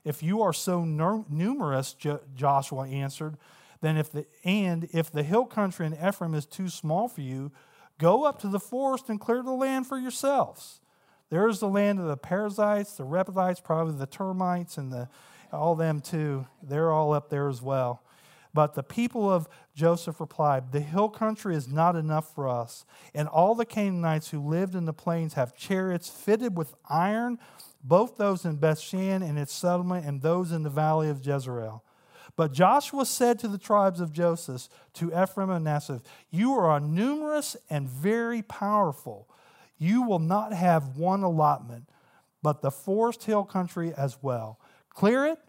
If 0.04 0.24
you 0.24 0.42
are 0.42 0.54
so 0.54 0.84
numerous, 0.84 1.96
Joshua 2.36 2.88
answered, 2.88 3.38
then 3.82 3.98
if 3.98 4.12
the 4.12 4.26
and 4.44 4.88
if 4.94 5.12
the 5.12 5.24
hill 5.24 5.46
country 5.46 5.86
in 5.86 5.94
Ephraim 5.94 6.34
is 6.34 6.46
too 6.46 6.70
small 6.70 7.08
for 7.08 7.22
you, 7.22 7.52
Go 8.02 8.26
up 8.26 8.40
to 8.42 8.48
the 8.48 8.60
forest 8.60 9.10
and 9.10 9.20
clear 9.20 9.44
the 9.44 9.52
land 9.52 9.86
for 9.86 10.00
yourselves. 10.00 10.82
There's 11.30 11.60
the 11.60 11.68
land 11.68 12.00
of 12.00 12.08
the 12.08 12.18
Perizzites, 12.18 12.98
the 12.98 13.04
Rephaites, 13.04 13.64
probably 13.64 13.94
the 13.94 14.08
termites, 14.08 14.80
and 14.80 14.92
the, 14.92 15.08
all 15.54 15.76
them 15.76 16.02
too. 16.02 16.48
They're 16.64 16.92
all 16.92 17.14
up 17.14 17.30
there 17.30 17.48
as 17.48 17.62
well. 17.62 18.02
But 18.56 18.74
the 18.74 18.82
people 18.82 19.32
of 19.32 19.48
Joseph 19.76 20.20
replied, 20.20 20.72
The 20.72 20.80
hill 20.80 21.10
country 21.10 21.56
is 21.56 21.68
not 21.68 21.96
enough 21.96 22.34
for 22.34 22.50
us, 22.50 22.86
and 23.14 23.28
all 23.28 23.54
the 23.54 23.68
Canaanites 23.68 24.32
who 24.32 24.40
lived 24.40 24.74
in 24.74 24.86
the 24.86 24.94
plains 24.94 25.36
have 25.36 25.56
chariots 25.56 26.10
fitted 26.10 26.58
with 26.58 26.74
iron, 26.90 27.38
both 27.84 28.18
those 28.18 28.46
in 28.46 28.58
Bethshan 28.58 29.22
and 29.22 29.38
its 29.38 29.54
settlement, 29.54 30.08
and 30.08 30.24
those 30.24 30.52
in 30.52 30.64
the 30.64 30.72
valley 30.72 31.08
of 31.08 31.24
Jezreel. 31.24 31.84
But 32.36 32.54
Joshua 32.54 33.06
said 33.06 33.40
to 33.40 33.48
the 33.48 33.58
tribes 33.58 34.00
of 34.00 34.14
Joseph, 34.14 34.70
to 34.94 35.08
Ephraim 35.08 35.50
and 35.50 35.64
Manasseh, 35.64 36.02
You 36.30 36.54
are 36.54 36.80
numerous 36.80 37.58
and 37.70 37.88
very 37.88 38.42
powerful. 38.42 39.28
You 39.78 40.04
will 40.04 40.20
not 40.20 40.54
have 40.54 40.98
one 40.98 41.24
allotment, 41.24 41.90
but 42.44 42.62
the 42.62 42.72
forest 42.72 43.24
hill 43.24 43.44
country 43.44 43.94
as 43.96 44.18
well. 44.22 44.60
Clear 44.90 45.26
it, 45.26 45.40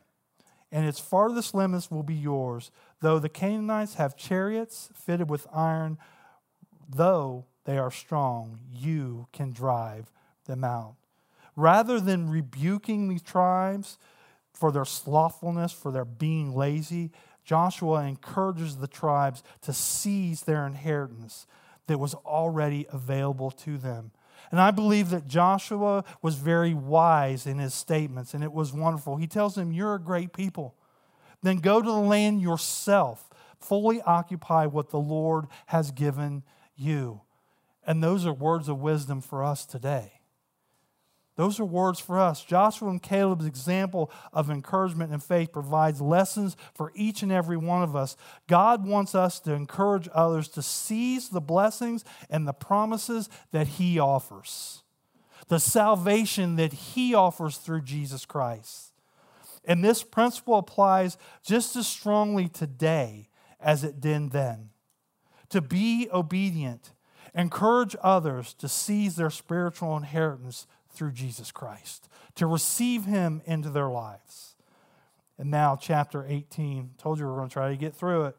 and 0.70 0.86
its 0.86 0.98
farthest 0.98 1.54
limits 1.54 1.90
will 1.90 2.02
be 2.02 2.14
yours. 2.14 2.70
Though 3.00 3.18
the 3.18 3.28
Canaanites 3.28 3.94
have 3.94 4.16
chariots 4.16 4.88
fitted 4.94 5.28
with 5.28 5.46
iron, 5.52 5.98
though 6.88 7.44
they 7.64 7.78
are 7.78 7.90
strong, 7.90 8.58
you 8.72 9.28
can 9.32 9.52
drive 9.52 10.10
them 10.46 10.64
out. 10.64 10.94
Rather 11.54 12.00
than 12.00 12.30
rebuking 12.30 13.08
these 13.08 13.22
tribes, 13.22 13.98
for 14.52 14.70
their 14.70 14.84
slothfulness, 14.84 15.72
for 15.72 15.90
their 15.90 16.04
being 16.04 16.54
lazy, 16.54 17.10
Joshua 17.44 18.04
encourages 18.04 18.76
the 18.76 18.86
tribes 18.86 19.42
to 19.62 19.72
seize 19.72 20.42
their 20.42 20.66
inheritance 20.66 21.46
that 21.86 21.98
was 21.98 22.14
already 22.14 22.86
available 22.92 23.50
to 23.50 23.78
them. 23.78 24.12
And 24.50 24.60
I 24.60 24.70
believe 24.70 25.10
that 25.10 25.26
Joshua 25.26 26.04
was 26.20 26.34
very 26.36 26.74
wise 26.74 27.46
in 27.46 27.58
his 27.58 27.74
statements, 27.74 28.34
and 28.34 28.44
it 28.44 28.52
was 28.52 28.72
wonderful. 28.72 29.16
He 29.16 29.26
tells 29.26 29.54
them, 29.54 29.72
You're 29.72 29.94
a 29.94 30.00
great 30.00 30.32
people. 30.32 30.74
Then 31.42 31.56
go 31.56 31.80
to 31.80 31.88
the 31.88 31.92
land 31.92 32.40
yourself, 32.40 33.28
fully 33.58 34.00
occupy 34.02 34.66
what 34.66 34.90
the 34.90 35.00
Lord 35.00 35.46
has 35.66 35.90
given 35.90 36.44
you. 36.76 37.22
And 37.86 38.02
those 38.02 38.26
are 38.26 38.32
words 38.32 38.68
of 38.68 38.80
wisdom 38.80 39.20
for 39.20 39.42
us 39.42 39.66
today. 39.66 40.21
Those 41.36 41.58
are 41.58 41.64
words 41.64 41.98
for 41.98 42.18
us. 42.18 42.44
Joshua 42.44 42.90
and 42.90 43.02
Caleb's 43.02 43.46
example 43.46 44.10
of 44.32 44.50
encouragement 44.50 45.12
and 45.12 45.22
faith 45.22 45.50
provides 45.50 46.00
lessons 46.00 46.56
for 46.74 46.92
each 46.94 47.22
and 47.22 47.32
every 47.32 47.56
one 47.56 47.82
of 47.82 47.96
us. 47.96 48.16
God 48.48 48.86
wants 48.86 49.14
us 49.14 49.40
to 49.40 49.54
encourage 49.54 50.08
others 50.12 50.48
to 50.48 50.62
seize 50.62 51.30
the 51.30 51.40
blessings 51.40 52.04
and 52.28 52.46
the 52.46 52.52
promises 52.52 53.30
that 53.50 53.66
He 53.66 53.98
offers, 53.98 54.82
the 55.48 55.58
salvation 55.58 56.56
that 56.56 56.72
He 56.72 57.14
offers 57.14 57.56
through 57.56 57.82
Jesus 57.82 58.26
Christ. 58.26 58.92
And 59.64 59.82
this 59.82 60.02
principle 60.02 60.58
applies 60.58 61.16
just 61.42 61.76
as 61.76 61.86
strongly 61.86 62.48
today 62.48 63.28
as 63.58 63.84
it 63.84 64.00
did 64.00 64.32
then. 64.32 64.70
To 65.50 65.60
be 65.60 66.08
obedient, 66.12 66.92
encourage 67.34 67.96
others 68.02 68.54
to 68.54 68.68
seize 68.68 69.16
their 69.16 69.30
spiritual 69.30 69.96
inheritance 69.96 70.66
through 70.92 71.12
Jesus 71.12 71.50
Christ, 71.50 72.08
to 72.36 72.46
receive 72.46 73.04
him 73.04 73.42
into 73.44 73.70
their 73.70 73.88
lives. 73.88 74.54
And 75.38 75.50
now, 75.50 75.76
chapter 75.76 76.24
18. 76.28 76.90
Told 76.98 77.18
you 77.18 77.26
we 77.26 77.32
are 77.32 77.36
going 77.36 77.48
to 77.48 77.52
try 77.52 77.70
to 77.70 77.76
get 77.76 77.94
through 77.94 78.26
it. 78.26 78.36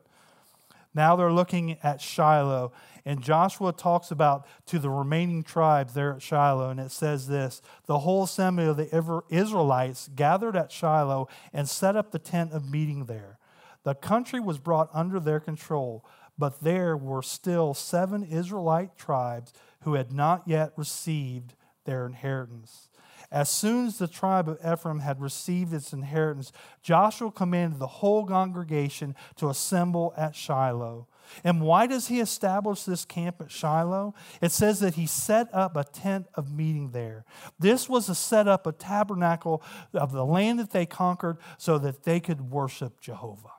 Now 0.95 1.15
they're 1.15 1.31
looking 1.31 1.77
at 1.83 2.01
Shiloh, 2.01 2.71
and 3.03 3.21
Joshua 3.21 3.73
talks 3.73 4.11
about 4.11 4.45
to 4.67 4.79
the 4.79 4.89
remaining 4.89 5.43
tribes 5.43 5.93
there 5.93 6.13
at 6.13 6.21
Shiloh, 6.21 6.69
and 6.69 6.79
it 6.79 6.91
says 6.91 7.27
this 7.27 7.61
The 7.87 7.99
whole 7.99 8.23
assembly 8.23 8.65
of 8.65 8.77
the 8.77 9.23
Israelites 9.29 10.09
gathered 10.15 10.55
at 10.55 10.71
Shiloh 10.71 11.27
and 11.51 11.67
set 11.67 11.95
up 11.95 12.11
the 12.11 12.19
tent 12.19 12.51
of 12.53 12.69
meeting 12.69 13.05
there. 13.05 13.39
The 13.83 13.95
country 13.95 14.39
was 14.39 14.59
brought 14.59 14.89
under 14.93 15.19
their 15.19 15.39
control, 15.39 16.05
but 16.37 16.61
there 16.63 16.95
were 16.95 17.21
still 17.21 17.73
seven 17.73 18.23
Israelite 18.23 18.95
tribes 18.97 19.51
who 19.81 19.95
had 19.95 20.11
not 20.11 20.43
yet 20.47 20.73
received 20.77 21.53
their 21.85 22.05
inheritance. 22.05 22.89
As 23.31 23.49
soon 23.49 23.87
as 23.87 23.97
the 23.97 24.07
tribe 24.07 24.47
of 24.47 24.59
Ephraim 24.59 24.99
had 24.99 25.19
received 25.19 25.73
its 25.73 25.91
inheritance, 25.91 26.51
Joshua 26.83 27.31
commanded 27.31 27.79
the 27.79 27.87
whole 27.87 28.27
congregation 28.27 29.15
to 29.37 29.49
assemble 29.49 30.13
at 30.15 30.35
Shiloh. 30.35 31.07
And 31.43 31.61
why 31.61 31.87
does 31.87 32.09
he 32.09 32.19
establish 32.19 32.83
this 32.83 33.05
camp 33.05 33.41
at 33.41 33.49
Shiloh? 33.49 34.13
It 34.39 34.51
says 34.51 34.81
that 34.81 34.95
he 34.95 35.07
set 35.07 35.49
up 35.51 35.75
a 35.75 35.83
tent 35.83 36.27
of 36.35 36.53
meeting 36.53 36.91
there. 36.91 37.25
This 37.57 37.89
was 37.89 38.05
to 38.05 38.13
set 38.13 38.47
up 38.47 38.67
a 38.67 38.71
tabernacle 38.71 39.63
of 39.93 40.11
the 40.11 40.25
land 40.25 40.59
that 40.59 40.69
they 40.69 40.85
conquered 40.85 41.37
so 41.57 41.79
that 41.79 42.03
they 42.03 42.19
could 42.19 42.51
worship 42.51 43.01
Jehovah. 43.01 43.49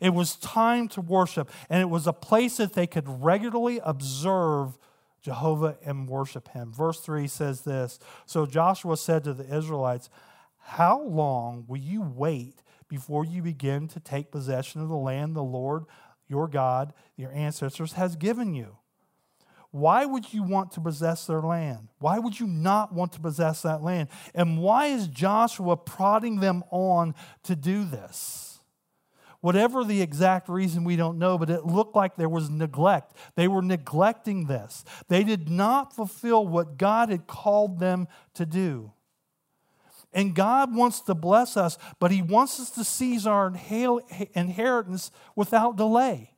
It 0.00 0.14
was 0.14 0.36
time 0.36 0.88
to 0.88 1.02
worship, 1.02 1.50
and 1.68 1.82
it 1.82 1.90
was 1.90 2.06
a 2.06 2.14
place 2.14 2.56
that 2.56 2.72
they 2.72 2.86
could 2.86 3.22
regularly 3.22 3.78
observe 3.84 4.78
Jehovah 5.22 5.76
and 5.84 6.08
worship 6.08 6.48
him. 6.48 6.72
Verse 6.72 7.00
3 7.00 7.26
says 7.28 7.62
this 7.62 7.98
So 8.26 8.44
Joshua 8.44 8.96
said 8.96 9.24
to 9.24 9.34
the 9.34 9.56
Israelites, 9.56 10.10
How 10.58 11.00
long 11.00 11.64
will 11.68 11.78
you 11.78 12.02
wait 12.02 12.62
before 12.88 13.24
you 13.24 13.42
begin 13.42 13.88
to 13.88 14.00
take 14.00 14.30
possession 14.30 14.82
of 14.82 14.88
the 14.88 14.96
land 14.96 15.34
the 15.34 15.42
Lord 15.42 15.84
your 16.28 16.48
God, 16.48 16.92
your 17.16 17.32
ancestors, 17.32 17.92
has 17.92 18.16
given 18.16 18.54
you? 18.54 18.76
Why 19.70 20.04
would 20.04 20.34
you 20.34 20.42
want 20.42 20.72
to 20.72 20.80
possess 20.82 21.26
their 21.26 21.40
land? 21.40 21.88
Why 21.98 22.18
would 22.18 22.38
you 22.38 22.46
not 22.46 22.92
want 22.92 23.12
to 23.12 23.20
possess 23.20 23.62
that 23.62 23.82
land? 23.82 24.08
And 24.34 24.58
why 24.58 24.86
is 24.86 25.08
Joshua 25.08 25.78
prodding 25.78 26.40
them 26.40 26.62
on 26.70 27.14
to 27.44 27.56
do 27.56 27.84
this? 27.84 28.51
Whatever 29.42 29.82
the 29.82 30.00
exact 30.00 30.48
reason, 30.48 30.84
we 30.84 30.94
don't 30.94 31.18
know, 31.18 31.36
but 31.36 31.50
it 31.50 31.66
looked 31.66 31.96
like 31.96 32.14
there 32.14 32.28
was 32.28 32.48
neglect. 32.48 33.16
They 33.34 33.48
were 33.48 33.60
neglecting 33.60 34.46
this. 34.46 34.84
They 35.08 35.24
did 35.24 35.50
not 35.50 35.94
fulfill 35.94 36.46
what 36.46 36.78
God 36.78 37.10
had 37.10 37.26
called 37.26 37.80
them 37.80 38.06
to 38.34 38.46
do. 38.46 38.92
And 40.12 40.34
God 40.34 40.74
wants 40.74 41.00
to 41.00 41.14
bless 41.14 41.56
us, 41.56 41.76
but 41.98 42.12
He 42.12 42.22
wants 42.22 42.60
us 42.60 42.70
to 42.70 42.84
seize 42.84 43.26
our 43.26 43.52
inheritance 44.34 45.10
without 45.34 45.76
delay. 45.76 46.30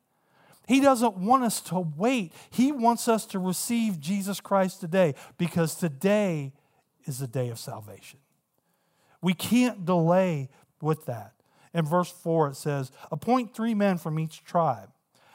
He 0.66 0.80
doesn't 0.80 1.18
want 1.18 1.44
us 1.44 1.60
to 1.62 1.80
wait. 1.80 2.32
He 2.48 2.72
wants 2.72 3.06
us 3.06 3.26
to 3.26 3.38
receive 3.38 4.00
Jesus 4.00 4.40
Christ 4.40 4.80
today 4.80 5.14
because 5.36 5.74
today 5.74 6.54
is 7.04 7.18
the 7.18 7.26
day 7.26 7.50
of 7.50 7.58
salvation. 7.58 8.20
We 9.20 9.34
can't 9.34 9.84
delay 9.84 10.48
with 10.80 11.04
that. 11.04 11.32
In 11.74 11.84
verse 11.84 12.10
4, 12.10 12.50
it 12.50 12.56
says, 12.56 12.92
Appoint 13.10 13.52
three 13.52 13.74
men 13.74 13.98
from 13.98 14.18
each 14.18 14.44
tribe, 14.44 14.90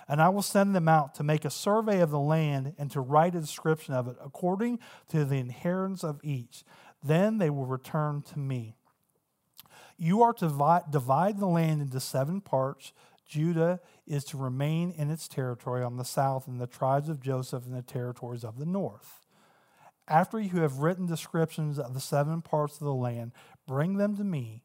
and 0.08 0.22
I 0.22 0.30
will 0.30 0.42
send 0.42 0.74
them 0.74 0.88
out 0.88 1.14
to 1.16 1.24
make 1.24 1.44
a 1.44 1.50
survey 1.50 2.00
of 2.00 2.12
the 2.12 2.20
land 2.20 2.74
and 2.78 2.90
to 2.92 3.02
write 3.02 3.36
a 3.36 3.42
description 3.42 3.94
of 3.94 4.08
it 4.08 4.16
according 4.24 4.80
to 5.10 5.26
the 5.26 5.36
inheritance 5.36 6.04
of 6.04 6.22
each. 6.24 6.64
Then 7.04 7.38
they 7.38 7.50
will 7.50 7.66
return 7.66 8.24
to 8.34 8.40
me. 8.40 8.78
You 9.98 10.24
are 10.24 10.34
to 10.34 10.84
divide 10.90 11.40
the 11.40 11.48
land 11.48 11.82
into 11.82 12.00
seven 12.00 12.40
parts. 12.40 12.94
Judah 13.28 13.82
is 14.08 14.24
to 14.26 14.38
remain 14.38 14.92
in 14.92 15.12
its 15.12 15.28
territory 15.28 15.84
on 15.84 15.98
the 15.98 16.06
south, 16.06 16.48
and 16.48 16.60
the 16.60 16.68
tribes 16.68 17.10
of 17.10 17.22
Joseph 17.22 17.66
in 17.66 17.74
the 17.74 17.82
territories 17.82 18.46
of 18.46 18.58
the 18.58 18.66
north. 18.66 19.26
After 20.08 20.40
you 20.40 20.62
have 20.62 20.80
written 20.80 21.06
descriptions 21.06 21.78
of 21.78 21.94
the 21.94 22.00
seven 22.00 22.42
parts 22.42 22.76
of 22.76 22.86
the 22.86 22.94
land, 22.94 23.34
bring 23.68 23.98
them 23.98 24.16
to 24.18 24.24
me 24.24 24.64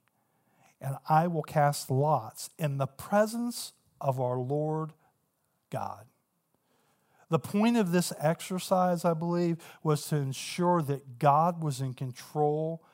and 0.85 0.97
I 1.09 1.27
will 1.29 1.43
cast 1.43 1.91
lots 1.91 2.51
in 2.59 2.77
the 2.77 2.87
presence 2.87 3.73
of 4.03 4.21
our 4.21 4.39
Lord 4.39 4.93
God. 5.71 6.05
The 7.31 7.39
point 7.39 7.79
of 7.79 7.91
this 7.91 8.13
exercise, 8.21 9.03
I 9.03 9.15
believe, 9.15 9.57
was 9.83 10.07
to 10.09 10.17
ensure 10.17 10.83
that 10.83 11.19
God 11.19 11.65
was 11.65 11.81
in 11.81 11.95
control 11.95 12.85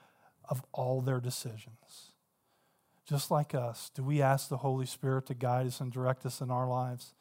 of 0.49 0.63
all 0.73 1.01
their 1.01 1.21
decisions. 1.21 2.13
Just 3.07 3.29
like 3.29 3.57
us, 3.57 3.91
do 3.93 4.05
we 4.05 4.23
ask 4.23 4.49
the 4.49 4.59
Holy 4.59 4.87
Spirit 4.87 5.27
to 5.27 5.35
guide 5.35 5.67
us 5.67 5.81
and 5.81 5.93
direct 5.93 6.25
us 6.25 6.41
in 6.41 6.49
our 6.49 6.69
lives? 6.69 7.13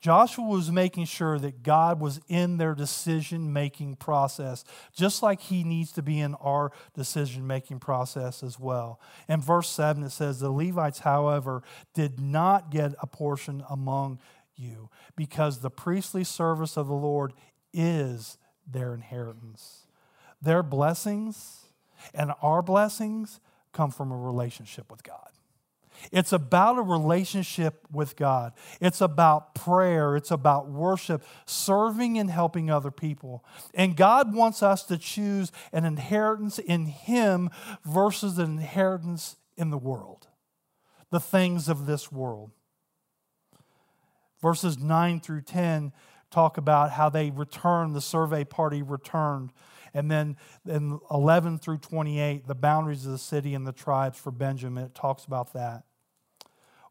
Joshua 0.00 0.46
was 0.46 0.70
making 0.70 1.04
sure 1.04 1.38
that 1.38 1.62
God 1.62 2.00
was 2.00 2.20
in 2.26 2.56
their 2.56 2.74
decision 2.74 3.52
making 3.52 3.96
process, 3.96 4.64
just 4.94 5.22
like 5.22 5.40
he 5.40 5.62
needs 5.62 5.92
to 5.92 6.02
be 6.02 6.20
in 6.20 6.34
our 6.36 6.72
decision 6.94 7.46
making 7.46 7.80
process 7.80 8.42
as 8.42 8.58
well. 8.58 8.98
In 9.28 9.40
verse 9.40 9.68
7, 9.68 10.02
it 10.02 10.10
says, 10.10 10.40
The 10.40 10.50
Levites, 10.50 11.00
however, 11.00 11.62
did 11.94 12.18
not 12.18 12.70
get 12.70 12.94
a 13.02 13.06
portion 13.06 13.62
among 13.68 14.20
you 14.56 14.88
because 15.16 15.60
the 15.60 15.70
priestly 15.70 16.24
service 16.24 16.76
of 16.76 16.86
the 16.86 16.94
Lord 16.94 17.32
is 17.72 18.38
their 18.66 18.94
inheritance. 18.94 19.86
Their 20.40 20.62
blessings 20.62 21.66
and 22.14 22.32
our 22.42 22.62
blessings 22.62 23.40
come 23.72 23.90
from 23.90 24.10
a 24.10 24.16
relationship 24.16 24.90
with 24.90 25.02
God. 25.02 25.28
It's 26.12 26.32
about 26.32 26.78
a 26.78 26.82
relationship 26.82 27.86
with 27.92 28.16
God. 28.16 28.52
It's 28.80 29.00
about 29.00 29.54
prayer. 29.54 30.16
It's 30.16 30.30
about 30.30 30.68
worship, 30.68 31.24
serving 31.46 32.18
and 32.18 32.30
helping 32.30 32.70
other 32.70 32.90
people. 32.90 33.44
And 33.74 33.96
God 33.96 34.34
wants 34.34 34.62
us 34.62 34.84
to 34.84 34.98
choose 34.98 35.52
an 35.72 35.84
inheritance 35.84 36.58
in 36.58 36.86
Him 36.86 37.50
versus 37.84 38.38
an 38.38 38.58
inheritance 38.58 39.36
in 39.56 39.70
the 39.70 39.78
world, 39.78 40.28
the 41.10 41.20
things 41.20 41.68
of 41.68 41.86
this 41.86 42.10
world. 42.10 42.50
Verses 44.40 44.78
9 44.78 45.20
through 45.20 45.42
10 45.42 45.92
talk 46.30 46.56
about 46.56 46.92
how 46.92 47.08
they 47.08 47.30
returned, 47.30 47.94
the 47.94 48.00
survey 48.00 48.44
party 48.44 48.82
returned. 48.82 49.52
And 49.92 50.10
then 50.10 50.36
in 50.66 51.00
11 51.10 51.58
through 51.58 51.78
28, 51.78 52.46
the 52.46 52.54
boundaries 52.54 53.04
of 53.04 53.12
the 53.12 53.18
city 53.18 53.54
and 53.54 53.66
the 53.66 53.72
tribes 53.72 54.18
for 54.18 54.30
Benjamin, 54.30 54.84
it 54.84 54.94
talks 54.94 55.24
about 55.24 55.52
that. 55.54 55.82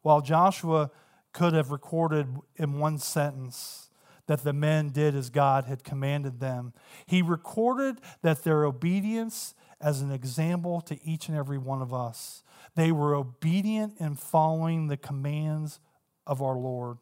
While 0.01 0.21
Joshua 0.21 0.91
could 1.33 1.53
have 1.53 1.71
recorded 1.71 2.27
in 2.55 2.79
one 2.79 2.97
sentence 2.97 3.89
that 4.27 4.43
the 4.43 4.53
men 4.53 4.89
did 4.89 5.15
as 5.15 5.29
God 5.29 5.65
had 5.65 5.83
commanded 5.83 6.39
them, 6.39 6.73
he 7.05 7.21
recorded 7.21 7.99
that 8.21 8.43
their 8.43 8.65
obedience 8.65 9.55
as 9.81 10.01
an 10.01 10.11
example 10.11 10.81
to 10.81 10.99
each 11.03 11.27
and 11.29 11.37
every 11.37 11.57
one 11.57 11.81
of 11.81 11.93
us. 11.93 12.43
They 12.75 12.91
were 12.91 13.15
obedient 13.15 13.95
in 13.99 14.15
following 14.15 14.87
the 14.87 14.97
commands 14.97 15.79
of 16.27 16.41
our 16.41 16.55
Lord. 16.55 16.97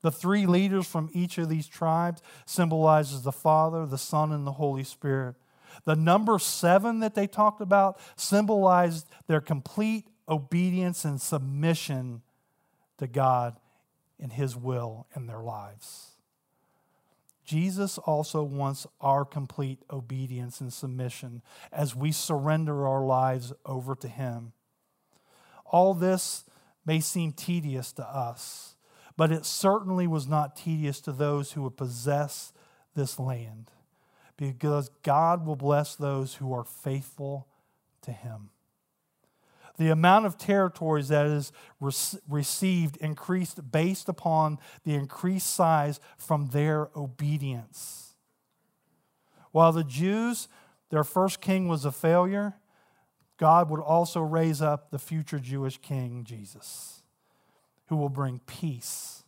The 0.00 0.12
three 0.12 0.46
leaders 0.46 0.86
from 0.86 1.10
each 1.12 1.38
of 1.38 1.48
these 1.48 1.66
tribes 1.66 2.22
symbolizes 2.46 3.22
the 3.22 3.32
Father, 3.32 3.86
the 3.86 3.98
Son, 3.98 4.32
and 4.32 4.46
the 4.46 4.52
Holy 4.52 4.84
Spirit. 4.84 5.36
The 5.84 5.96
number 5.96 6.38
seven 6.38 7.00
that 7.00 7.14
they 7.14 7.26
talked 7.26 7.60
about 7.60 7.98
symbolized 8.16 9.08
their 9.26 9.40
complete 9.40 10.06
obedience 10.28 11.04
and 11.04 11.20
submission 11.20 12.22
to 12.98 13.06
God 13.06 13.56
and 14.20 14.32
His 14.32 14.56
will 14.56 15.06
in 15.16 15.26
their 15.26 15.42
lives. 15.42 16.12
Jesus 17.44 17.96
also 17.98 18.42
wants 18.42 18.86
our 19.00 19.24
complete 19.24 19.78
obedience 19.90 20.60
and 20.60 20.70
submission 20.70 21.40
as 21.72 21.96
we 21.96 22.12
surrender 22.12 22.86
our 22.86 23.04
lives 23.04 23.54
over 23.64 23.94
to 23.94 24.08
Him. 24.08 24.52
All 25.64 25.94
this 25.94 26.44
may 26.84 27.00
seem 27.00 27.32
tedious 27.32 27.92
to 27.92 28.06
us, 28.06 28.74
but 29.16 29.32
it 29.32 29.46
certainly 29.46 30.06
was 30.06 30.26
not 30.26 30.56
tedious 30.56 31.00
to 31.02 31.12
those 31.12 31.52
who 31.52 31.62
would 31.62 31.76
possess 31.76 32.52
this 32.94 33.18
land, 33.18 33.70
because 34.36 34.90
God 35.02 35.46
will 35.46 35.56
bless 35.56 35.94
those 35.94 36.34
who 36.34 36.52
are 36.52 36.64
faithful 36.64 37.46
to 38.02 38.12
Him 38.12 38.50
the 39.78 39.90
amount 39.90 40.26
of 40.26 40.36
territories 40.36 41.08
that 41.08 41.26
is 41.26 41.52
re- 41.80 41.92
received 42.28 42.96
increased 42.98 43.70
based 43.70 44.08
upon 44.08 44.58
the 44.84 44.94
increased 44.94 45.54
size 45.54 46.00
from 46.18 46.48
their 46.48 46.90
obedience. 46.94 48.14
While 49.52 49.72
the 49.72 49.84
Jews, 49.84 50.48
their 50.90 51.04
first 51.04 51.40
king 51.40 51.68
was 51.68 51.84
a 51.84 51.92
failure, 51.92 52.56
God 53.38 53.70
would 53.70 53.80
also 53.80 54.20
raise 54.20 54.60
up 54.60 54.90
the 54.90 54.98
future 54.98 55.38
Jewish 55.38 55.78
king, 55.78 56.24
Jesus, 56.24 57.02
who 57.86 57.96
will 57.96 58.08
bring 58.08 58.40
peace. 58.46 59.22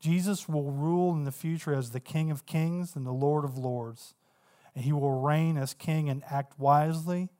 Jesus 0.00 0.48
will 0.48 0.70
rule 0.72 1.14
in 1.14 1.24
the 1.24 1.32
future 1.32 1.72
as 1.72 1.90
the 1.92 2.00
King 2.00 2.30
of 2.30 2.44
kings 2.44 2.94
and 2.94 3.06
the 3.06 3.12
Lord 3.12 3.44
of 3.44 3.56
lords. 3.56 4.14
And 4.74 4.84
he 4.84 4.92
will 4.92 5.22
reign 5.22 5.56
as 5.56 5.72
king 5.72 6.10
and 6.10 6.22
act 6.28 6.58
wisely 6.58 7.30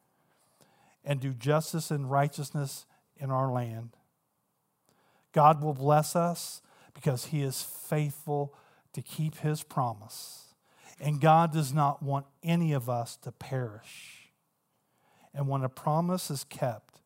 and 1.05 1.21
do 1.21 1.33
justice 1.33 1.91
and 1.91 2.11
righteousness 2.11 2.87
in 3.17 3.31
our 3.31 3.53
land. 3.53 3.97
God 5.33 5.63
will 5.63 5.75
bless 5.75 6.17
us 6.17 6.63
because 6.95 7.27
He 7.27 7.43
is 7.43 7.63
faithful 7.63 8.55
to 8.93 9.03
keep 9.03 9.39
His 9.39 9.63
promise. 9.63 10.55
And 11.01 11.21
God 11.21 11.53
does 11.53 11.73
not 11.73 12.03
want 12.03 12.27
any 12.43 12.73
of 12.73 12.89
us 12.89 13.17
to 13.19 13.33
perish. 13.33 14.31
And 15.35 15.49
when 15.49 15.63
a 15.63 15.69
promise 15.69 16.31
is 16.31 16.45
kept, 16.45 17.01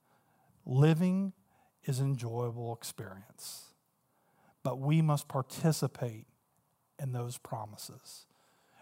living 0.66 1.32
is 1.84 1.98
an 1.98 2.06
enjoyable 2.06 2.74
experience. 2.74 3.72
But 4.62 4.78
we 4.78 5.00
must 5.00 5.28
participate 5.28 6.26
in 7.00 7.12
those 7.12 7.38
promises. 7.38 8.26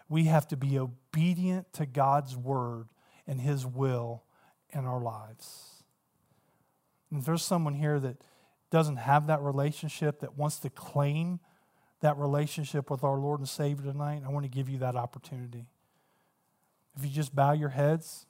We 0.09 0.25
have 0.25 0.47
to 0.49 0.57
be 0.57 0.77
obedient 0.77 1.71
to 1.73 1.85
God's 1.85 2.35
word 2.35 2.89
and 3.25 3.39
His 3.39 3.65
will 3.65 4.23
in 4.71 4.85
our 4.85 5.01
lives. 5.01 5.83
And 7.09 7.19
if 7.19 7.25
there's 7.25 7.43
someone 7.43 7.73
here 7.73 7.99
that 7.99 8.17
doesn't 8.69 8.97
have 8.97 9.27
that 9.27 9.41
relationship, 9.41 10.19
that 10.19 10.37
wants 10.37 10.59
to 10.59 10.69
claim 10.69 11.39
that 12.01 12.17
relationship 12.17 12.91
with 12.91 13.03
our 13.03 13.17
Lord 13.17 13.39
and 13.39 13.49
Savior 13.49 13.91
tonight, 13.91 14.23
I 14.25 14.29
want 14.29 14.43
to 14.43 14.49
give 14.49 14.69
you 14.69 14.77
that 14.79 14.95
opportunity. 14.95 15.67
If 16.95 17.03
you 17.03 17.09
just 17.09 17.35
bow 17.35 17.53
your 17.53 17.69
heads 17.69 18.25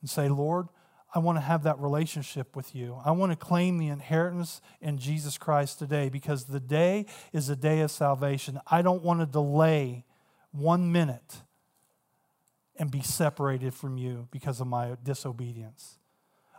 and 0.00 0.08
say, 0.08 0.28
Lord, 0.28 0.68
I 1.14 1.20
want 1.20 1.36
to 1.36 1.42
have 1.42 1.62
that 1.62 1.78
relationship 1.78 2.54
with 2.54 2.74
you. 2.74 3.00
I 3.04 3.12
want 3.12 3.32
to 3.32 3.36
claim 3.36 3.78
the 3.78 3.88
inheritance 3.88 4.60
in 4.80 4.98
Jesus 4.98 5.38
Christ 5.38 5.78
today 5.78 6.08
because 6.08 6.44
the 6.44 6.60
day 6.60 7.06
is 7.32 7.48
a 7.48 7.56
day 7.56 7.80
of 7.80 7.90
salvation. 7.90 8.60
I 8.66 8.82
don't 8.82 9.02
want 9.02 9.20
to 9.20 9.26
delay 9.26 10.04
one 10.52 10.92
minute 10.92 11.42
and 12.78 12.90
be 12.90 13.02
separated 13.02 13.74
from 13.74 13.98
you 13.98 14.28
because 14.30 14.60
of 14.60 14.66
my 14.66 14.96
disobedience. 15.02 15.98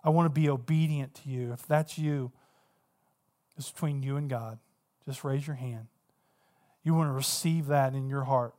I 0.03 0.09
want 0.09 0.26
to 0.34 0.41
be 0.41 0.49
obedient 0.49 1.13
to 1.15 1.30
you. 1.30 1.53
If 1.53 1.65
that's 1.65 1.97
you, 1.97 2.32
it's 3.57 3.72
between 3.72 4.03
you 4.03 4.17
and 4.17 4.30
God. 4.30 4.59
Just 5.05 5.24
raise 5.24 5.47
your 5.47 5.55
hand. 5.55 5.88
You 6.84 6.93
want 6.93 7.09
to 7.09 7.13
receive 7.13 7.67
that 7.67 7.93
in 7.93 8.09
your 8.09 8.24
heart. 8.24 8.53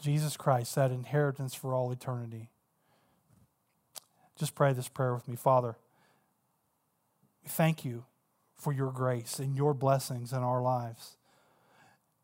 Jesus 0.00 0.36
Christ, 0.36 0.74
that 0.74 0.90
inheritance 0.90 1.54
for 1.54 1.74
all 1.74 1.90
eternity. 1.92 2.50
Just 4.38 4.54
pray 4.54 4.72
this 4.72 4.88
prayer 4.88 5.14
with 5.14 5.28
me. 5.28 5.36
Father, 5.36 5.76
we 7.42 7.48
thank 7.48 7.84
you 7.84 8.04
for 8.56 8.72
your 8.72 8.90
grace 8.90 9.38
and 9.38 9.56
your 9.56 9.74
blessings 9.74 10.32
in 10.32 10.38
our 10.38 10.62
lives. 10.62 11.16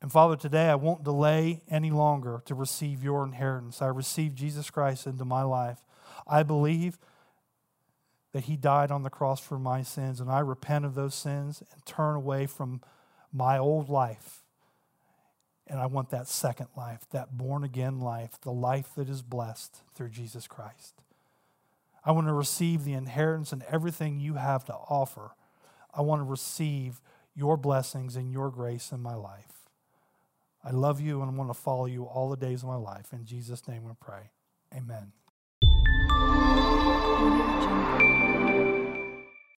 And 0.03 0.12
Father, 0.12 0.36
today 0.36 0.68
I 0.68 0.74
won't 0.74 1.05
delay 1.05 1.62
any 1.70 1.90
longer 1.90 2.42
to 2.47 2.55
receive 2.55 3.03
your 3.03 3.24
inheritance. 3.24 3.80
I 3.80 3.86
receive 3.86 4.34
Jesus 4.34 4.70
Christ 4.70 5.07
into 5.07 5.24
my 5.24 5.42
life. 5.42 5.78
I 6.26 6.42
believe 6.42 6.99
that 8.32 8.44
he 8.44 8.57
died 8.57 8.90
on 8.90 9.03
the 9.03 9.11
cross 9.11 9.40
for 9.40 9.59
my 9.59 9.82
sins, 9.82 10.20
and 10.20 10.30
I 10.30 10.40
repent 10.40 10.84
of 10.84 10.94
those 10.94 11.14
sins 11.14 11.62
and 11.72 11.86
turn 11.86 12.14
away 12.14 12.47
from 12.47 12.82
my 13.32 13.57
old 13.57 13.88
life. 13.88 14.42
And 15.66 15.80
I 15.80 15.86
want 15.86 16.11
that 16.11 16.28
second 16.28 16.68
life, 16.76 17.07
that 17.11 17.36
born 17.36 17.64
again 17.64 17.99
life, 17.99 18.38
the 18.42 18.53
life 18.53 18.90
that 18.97 19.09
is 19.09 19.22
blessed 19.22 19.80
through 19.94 20.11
Jesus 20.11 20.47
Christ. 20.47 21.01
I 22.05 22.12
want 22.12 22.28
to 22.28 22.32
receive 22.32 22.84
the 22.84 22.92
inheritance 22.92 23.53
and 23.53 23.64
everything 23.64 24.20
you 24.20 24.34
have 24.34 24.64
to 24.66 24.74
offer. 24.74 25.32
I 25.92 26.03
want 26.03 26.20
to 26.20 26.24
receive 26.24 27.01
your 27.34 27.57
blessings 27.57 28.14
and 28.14 28.30
your 28.30 28.51
grace 28.51 28.92
in 28.92 29.01
my 29.01 29.14
life. 29.14 29.55
I 30.66 30.70
love 30.72 31.00
you 31.00 31.22
and 31.22 31.30
I 31.30 31.34
want 31.34 31.48
to 31.48 31.54
follow 31.54 31.86
you 31.86 32.06
all 32.06 32.28
the 32.28 32.36
days 32.36 32.64
of 32.64 32.68
my 32.68 32.74
life. 32.74 33.12
In 33.12 33.24
Jesus' 33.24 33.68
name 33.68 33.84
we 33.84 33.92
pray. 34.00 34.30
Amen. 34.74 35.12